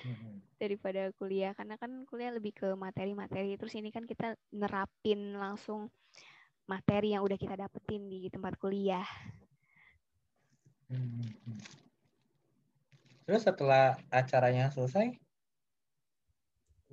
hmm. 0.06 0.58
daripada 0.58 1.10
kuliah. 1.18 1.52
Karena 1.52 1.76
kan 1.76 2.06
kuliah 2.06 2.32
lebih 2.32 2.54
ke 2.54 2.68
materi-materi. 2.72 3.58
Terus 3.58 3.74
ini 3.76 3.90
kan 3.90 4.06
kita 4.08 4.38
nerapin 4.54 5.36
langsung 5.36 5.90
materi 6.66 7.14
yang 7.14 7.22
udah 7.22 7.38
kita 7.38 7.54
dapetin 7.54 8.10
di 8.10 8.26
tempat 8.30 8.58
kuliah. 8.58 9.06
Hmm. 10.86 11.26
terus 13.26 13.42
setelah 13.42 13.98
acaranya 14.06 14.70
selesai? 14.70 15.18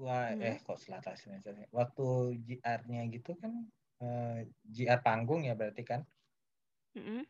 Wah 0.01 0.33
hmm. 0.33 0.41
eh 0.41 0.57
kok 0.65 0.81
setelah 0.81 1.05
acaranya 1.05 1.69
waktu 1.69 2.07
JR-nya 2.41 3.01
gitu 3.13 3.37
kan 3.37 3.69
eh, 4.01 4.49
JR 4.65 4.97
panggung 5.05 5.45
ya 5.45 5.53
berarti 5.53 5.85
kan 5.85 6.01
Mm-hmm. 6.93 7.21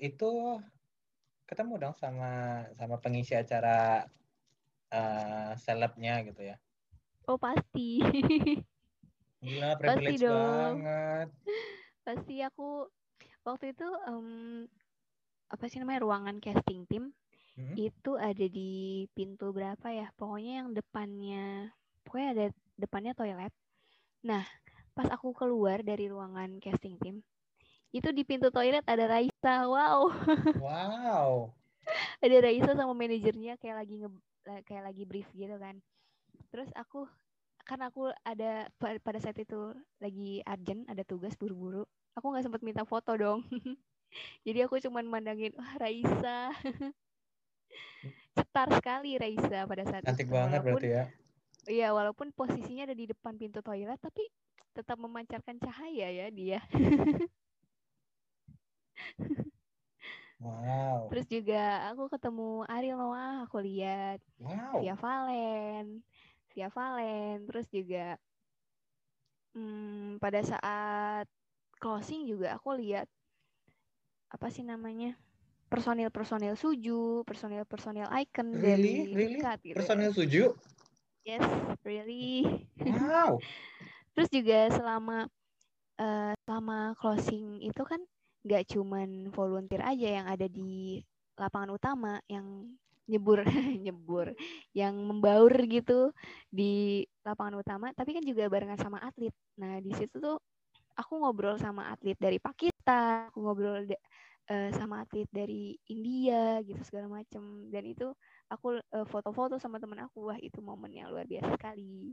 Itu 0.00 0.60
ketemu 1.44 1.74
dong 1.76 1.94
sama 2.00 2.64
sama 2.76 2.96
pengisi 3.00 3.36
acara 3.36 4.08
uh, 4.92 5.52
selebnya 5.60 6.24
gitu 6.24 6.42
ya. 6.44 6.56
Oh 7.28 7.40
pasti. 7.40 8.00
Gila 9.44 9.76
privilege 9.76 10.20
pasti 10.20 10.24
dong. 10.24 10.80
banget. 10.80 11.28
Pasti 12.04 12.34
aku 12.40 12.88
waktu 13.44 13.76
itu 13.76 13.88
um, 14.08 14.64
apa 15.52 15.64
sih 15.68 15.80
namanya 15.80 16.00
ruangan 16.04 16.40
casting 16.40 16.88
tim 16.88 17.12
hmm? 17.60 17.76
itu 17.76 18.16
ada 18.16 18.46
di 18.48 19.04
pintu 19.12 19.52
berapa 19.52 19.88
ya? 19.92 20.08
Pokoknya 20.16 20.64
yang 20.64 20.68
depannya 20.72 21.72
pokoknya 22.04 22.28
ada 22.36 22.46
depannya 22.76 23.12
toilet. 23.16 23.52
Nah, 24.24 24.44
pas 24.96 25.08
aku 25.12 25.36
keluar 25.36 25.84
dari 25.84 26.08
ruangan 26.08 26.56
casting 26.60 26.96
tim, 27.00 27.20
itu 27.94 28.10
di 28.10 28.26
pintu 28.26 28.50
toilet 28.50 28.82
ada 28.82 29.06
Raisa 29.06 29.54
wow. 29.70 30.10
Wow. 30.66 31.54
Ada 32.18 32.36
Raisa 32.42 32.74
sama 32.74 32.90
manajernya 32.90 33.54
kayak 33.62 33.76
lagi 33.86 33.94
nge 34.02 34.10
kayak 34.66 34.82
lagi 34.82 35.02
brief 35.06 35.30
gitu 35.30 35.54
kan. 35.62 35.78
Terus 36.50 36.66
aku 36.74 37.06
karena 37.62 37.88
aku 37.88 38.10
ada 38.26 38.66
pada 38.76 39.18
saat 39.22 39.38
itu 39.38 39.72
lagi 40.02 40.42
urgent 40.44 40.84
ada 40.90 41.00
tugas 41.06 41.32
buru-buru 41.38 41.86
aku 42.14 42.26
nggak 42.30 42.44
sempat 42.46 42.62
minta 42.62 42.82
foto 42.86 43.14
dong. 43.14 43.42
Jadi 44.46 44.58
aku 44.62 44.78
cuman 44.78 45.06
mandangin 45.06 45.54
wah 45.58 45.74
Raisa. 45.78 46.54
Cetar 48.38 48.68
sekali 48.74 49.18
Raisa 49.18 49.66
pada 49.66 49.82
saat 49.86 50.02
cantik 50.06 50.30
itu. 50.30 50.34
banget 50.34 50.62
walaupun, 50.62 50.78
berarti 50.78 50.90
ya. 50.90 51.04
iya 51.70 51.88
walaupun 51.90 52.28
posisinya 52.34 52.86
ada 52.86 52.94
di 52.94 53.10
depan 53.10 53.34
pintu 53.34 53.62
toilet 53.62 53.98
tapi 53.98 54.26
tetap 54.74 54.98
memancarkan 54.98 55.58
cahaya 55.58 56.10
ya 56.10 56.26
dia 56.34 56.58
Wow. 60.44 61.08
Terus 61.08 61.26
juga 61.30 61.88
aku 61.88 62.12
ketemu 62.12 62.68
Ariel 62.68 63.00
Noah, 63.00 63.48
aku 63.48 63.64
lihat. 63.64 64.20
Wow. 64.36 64.84
Via 64.84 64.92
Valen, 64.98 66.04
Via 66.52 66.68
Valen. 66.68 67.48
Terus 67.48 67.66
juga 67.72 68.20
hmm, 69.56 70.20
pada 70.20 70.40
saat 70.44 71.26
closing 71.80 72.28
juga 72.28 72.60
aku 72.60 72.76
lihat 72.76 73.08
apa 74.34 74.50
sih 74.50 74.66
namanya 74.66 75.14
personil-personil 75.70 76.54
Suju, 76.54 77.24
personil-personil 77.26 78.06
Icon 78.10 78.48
really? 78.54 79.10
dari 79.10 79.14
really? 79.14 79.40
Kat, 79.42 79.58
gitu. 79.62 79.78
Personil 79.80 80.10
Suju? 80.12 80.44
Yes, 81.24 81.42
really. 81.82 82.44
Wow. 82.78 83.40
Terus 84.14 84.28
juga 84.30 84.70
selama 84.70 85.26
uh, 85.98 86.32
selama 86.46 86.94
closing 87.00 87.58
itu 87.64 87.82
kan 87.82 87.98
nggak 88.44 88.62
cuman 88.68 89.32
volunteer 89.32 89.82
aja 89.82 90.08
yang 90.20 90.26
ada 90.28 90.46
di 90.46 91.00
lapangan 91.34 91.70
utama 91.74 92.12
yang 92.30 92.68
nyebur 93.04 93.44
nyebur 93.84 94.32
yang 94.72 94.96
membaur 94.96 95.52
gitu 95.68 96.12
di 96.48 97.04
lapangan 97.24 97.60
utama 97.60 97.92
tapi 97.92 98.16
kan 98.16 98.24
juga 98.24 98.48
barengan 98.48 98.80
sama 98.80 99.00
atlet. 99.00 99.32
Nah 99.60 99.80
di 99.80 99.92
situ 99.96 100.20
tuh 100.20 100.36
aku 100.96 101.12
ngobrol 101.20 101.58
sama 101.58 101.90
atlet 101.92 102.16
dari 102.16 102.38
Pakistan 102.40 103.28
aku 103.28 103.44
ngobrol 103.44 103.84
uh, 103.84 104.70
sama 104.72 105.04
atlet 105.04 105.28
dari 105.32 105.76
India 105.88 106.60
gitu 106.64 106.80
segala 106.84 107.20
macem. 107.20 107.68
Dan 107.68 107.84
itu 107.88 108.12
aku 108.48 108.80
uh, 108.80 109.06
foto-foto 109.08 109.56
sama 109.60 109.80
temen 109.80 110.00
aku. 110.04 110.32
Wah 110.32 110.38
itu 110.40 110.60
momen 110.60 110.92
yang 110.92 111.12
luar 111.12 111.28
biasa 111.28 111.56
sekali. 111.56 112.12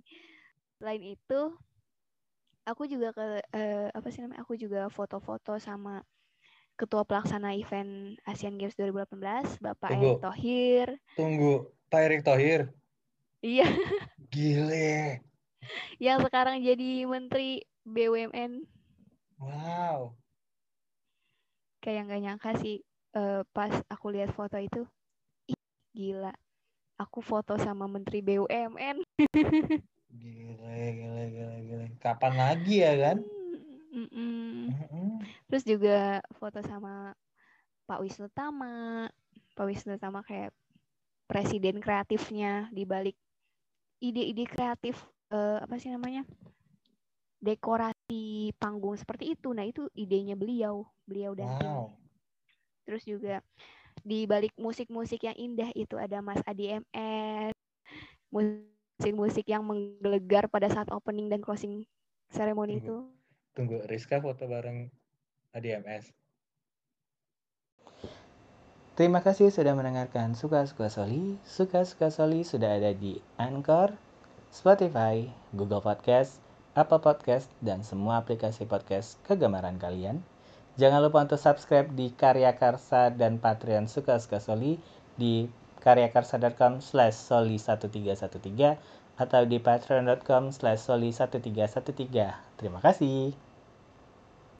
Selain 0.80 1.04
itu 1.04 1.42
aku 2.66 2.86
juga 2.86 3.12
ke 3.16 3.42
uh, 3.42 3.88
apa 3.92 4.08
sih 4.14 4.22
namanya 4.22 4.46
aku 4.46 4.54
juga 4.56 4.88
foto-foto 4.92 5.58
sama 5.58 6.00
Ketua 6.82 7.06
Pelaksana 7.06 7.54
Event 7.54 8.18
Asian 8.26 8.58
Games 8.58 8.74
2018, 8.74 9.62
Bapak 9.62 9.94
Tunggu. 9.94 10.18
Erick 10.18 10.22
Thohir. 10.26 10.88
Tunggu, 11.14 11.54
Pak 11.94 12.02
Erick 12.10 12.22
Thohir? 12.26 12.74
Iya. 13.46 13.70
Gile. 14.34 15.22
Yang 16.02 16.26
sekarang 16.26 16.58
jadi 16.66 17.06
Menteri 17.06 17.62
BUMN. 17.86 18.66
Wow. 19.38 20.18
Kayak 21.86 22.10
nggak 22.10 22.22
nyangka 22.26 22.52
sih 22.58 22.82
uh, 23.14 23.46
pas 23.54 23.78
aku 23.86 24.18
lihat 24.18 24.34
foto 24.34 24.58
itu. 24.58 24.82
Ih, 25.54 25.62
gila. 25.94 26.34
Aku 26.98 27.22
foto 27.22 27.62
sama 27.62 27.86
Menteri 27.86 28.26
BUMN. 28.26 29.06
gila, 30.22 30.74
gila, 30.98 31.24
gila, 31.30 31.58
gila. 31.62 31.86
Kapan 32.02 32.34
lagi 32.42 32.82
ya 32.82 32.98
kan? 32.98 33.22
Mm 33.92 34.08
-mm. 34.08 34.56
Terus 35.52 35.64
juga 35.68 36.24
foto 36.40 36.64
sama 36.64 37.12
Pak 37.86 38.00
Wisnu 38.00 38.32
Tama. 38.32 39.12
Pak 39.52 39.66
Wisnu 39.68 40.00
Tama 40.00 40.24
kayak 40.24 40.56
presiden 41.28 41.84
kreatifnya 41.84 42.72
di 42.72 42.88
balik 42.88 43.20
ide-ide 44.00 44.48
kreatif 44.48 44.96
uh, 45.32 45.60
apa 45.60 45.76
sih 45.76 45.92
namanya? 45.92 46.24
dekorasi 47.42 48.54
panggung 48.62 48.94
seperti 48.96 49.34
itu. 49.34 49.50
Nah, 49.52 49.66
itu 49.66 49.90
idenya 49.98 50.38
beliau, 50.38 50.86
beliau 51.10 51.34
dan 51.34 51.50
tim. 51.58 51.90
Terus 52.86 53.04
juga 53.04 53.42
di 54.06 54.30
balik 54.30 54.54
musik-musik 54.56 55.26
yang 55.26 55.36
indah 55.36 55.74
itu 55.74 55.98
ada 55.98 56.22
Mas 56.22 56.40
Adi 56.46 56.70
MS, 56.70 57.58
musik-musik 58.30 59.50
yang 59.50 59.66
menggelegar 59.66 60.48
pada 60.48 60.70
saat 60.70 60.88
opening 60.94 61.28
dan 61.28 61.42
closing 61.42 61.84
ceremony 62.30 62.78
itu. 62.80 63.10
Tunggu, 63.52 63.84
Rizka 63.88 64.24
foto 64.24 64.48
bareng 64.48 64.88
ADMS. 65.52 66.16
Terima 68.96 69.24
kasih 69.24 69.50
sudah 69.50 69.74
mendengarkan 69.74 70.36
Suka-Suka 70.36 70.92
Soli. 70.92 71.40
Suka-Suka 71.48 72.12
Soli 72.12 72.44
sudah 72.44 72.78
ada 72.78 72.92
di 72.92 73.18
Anchor, 73.40 73.96
Spotify, 74.52 75.26
Google 75.56 75.82
Podcast, 75.82 76.44
Apple 76.76 77.00
Podcast, 77.00 77.48
dan 77.64 77.84
semua 77.88 78.20
aplikasi 78.20 78.68
podcast 78.68 79.20
kegemaran 79.26 79.80
kalian. 79.80 80.24
Jangan 80.80 81.04
lupa 81.04 81.24
untuk 81.24 81.40
subscribe 81.40 81.92
di 81.92 82.16
Karya 82.16 82.56
Karsa 82.56 83.12
dan 83.12 83.40
Patreon 83.40 83.92
Suka-Suka 83.92 84.40
Soli 84.40 84.80
di 85.20 85.48
karyakarsa.com 85.82 86.80
slash 86.80 87.18
soli1313 87.28 88.78
atau 89.22 89.46
di 89.46 89.62
patreon.com 89.62 90.50
slash 90.50 90.90
soli1313. 90.90 92.58
Terima 92.58 92.82
kasih. 92.82 93.51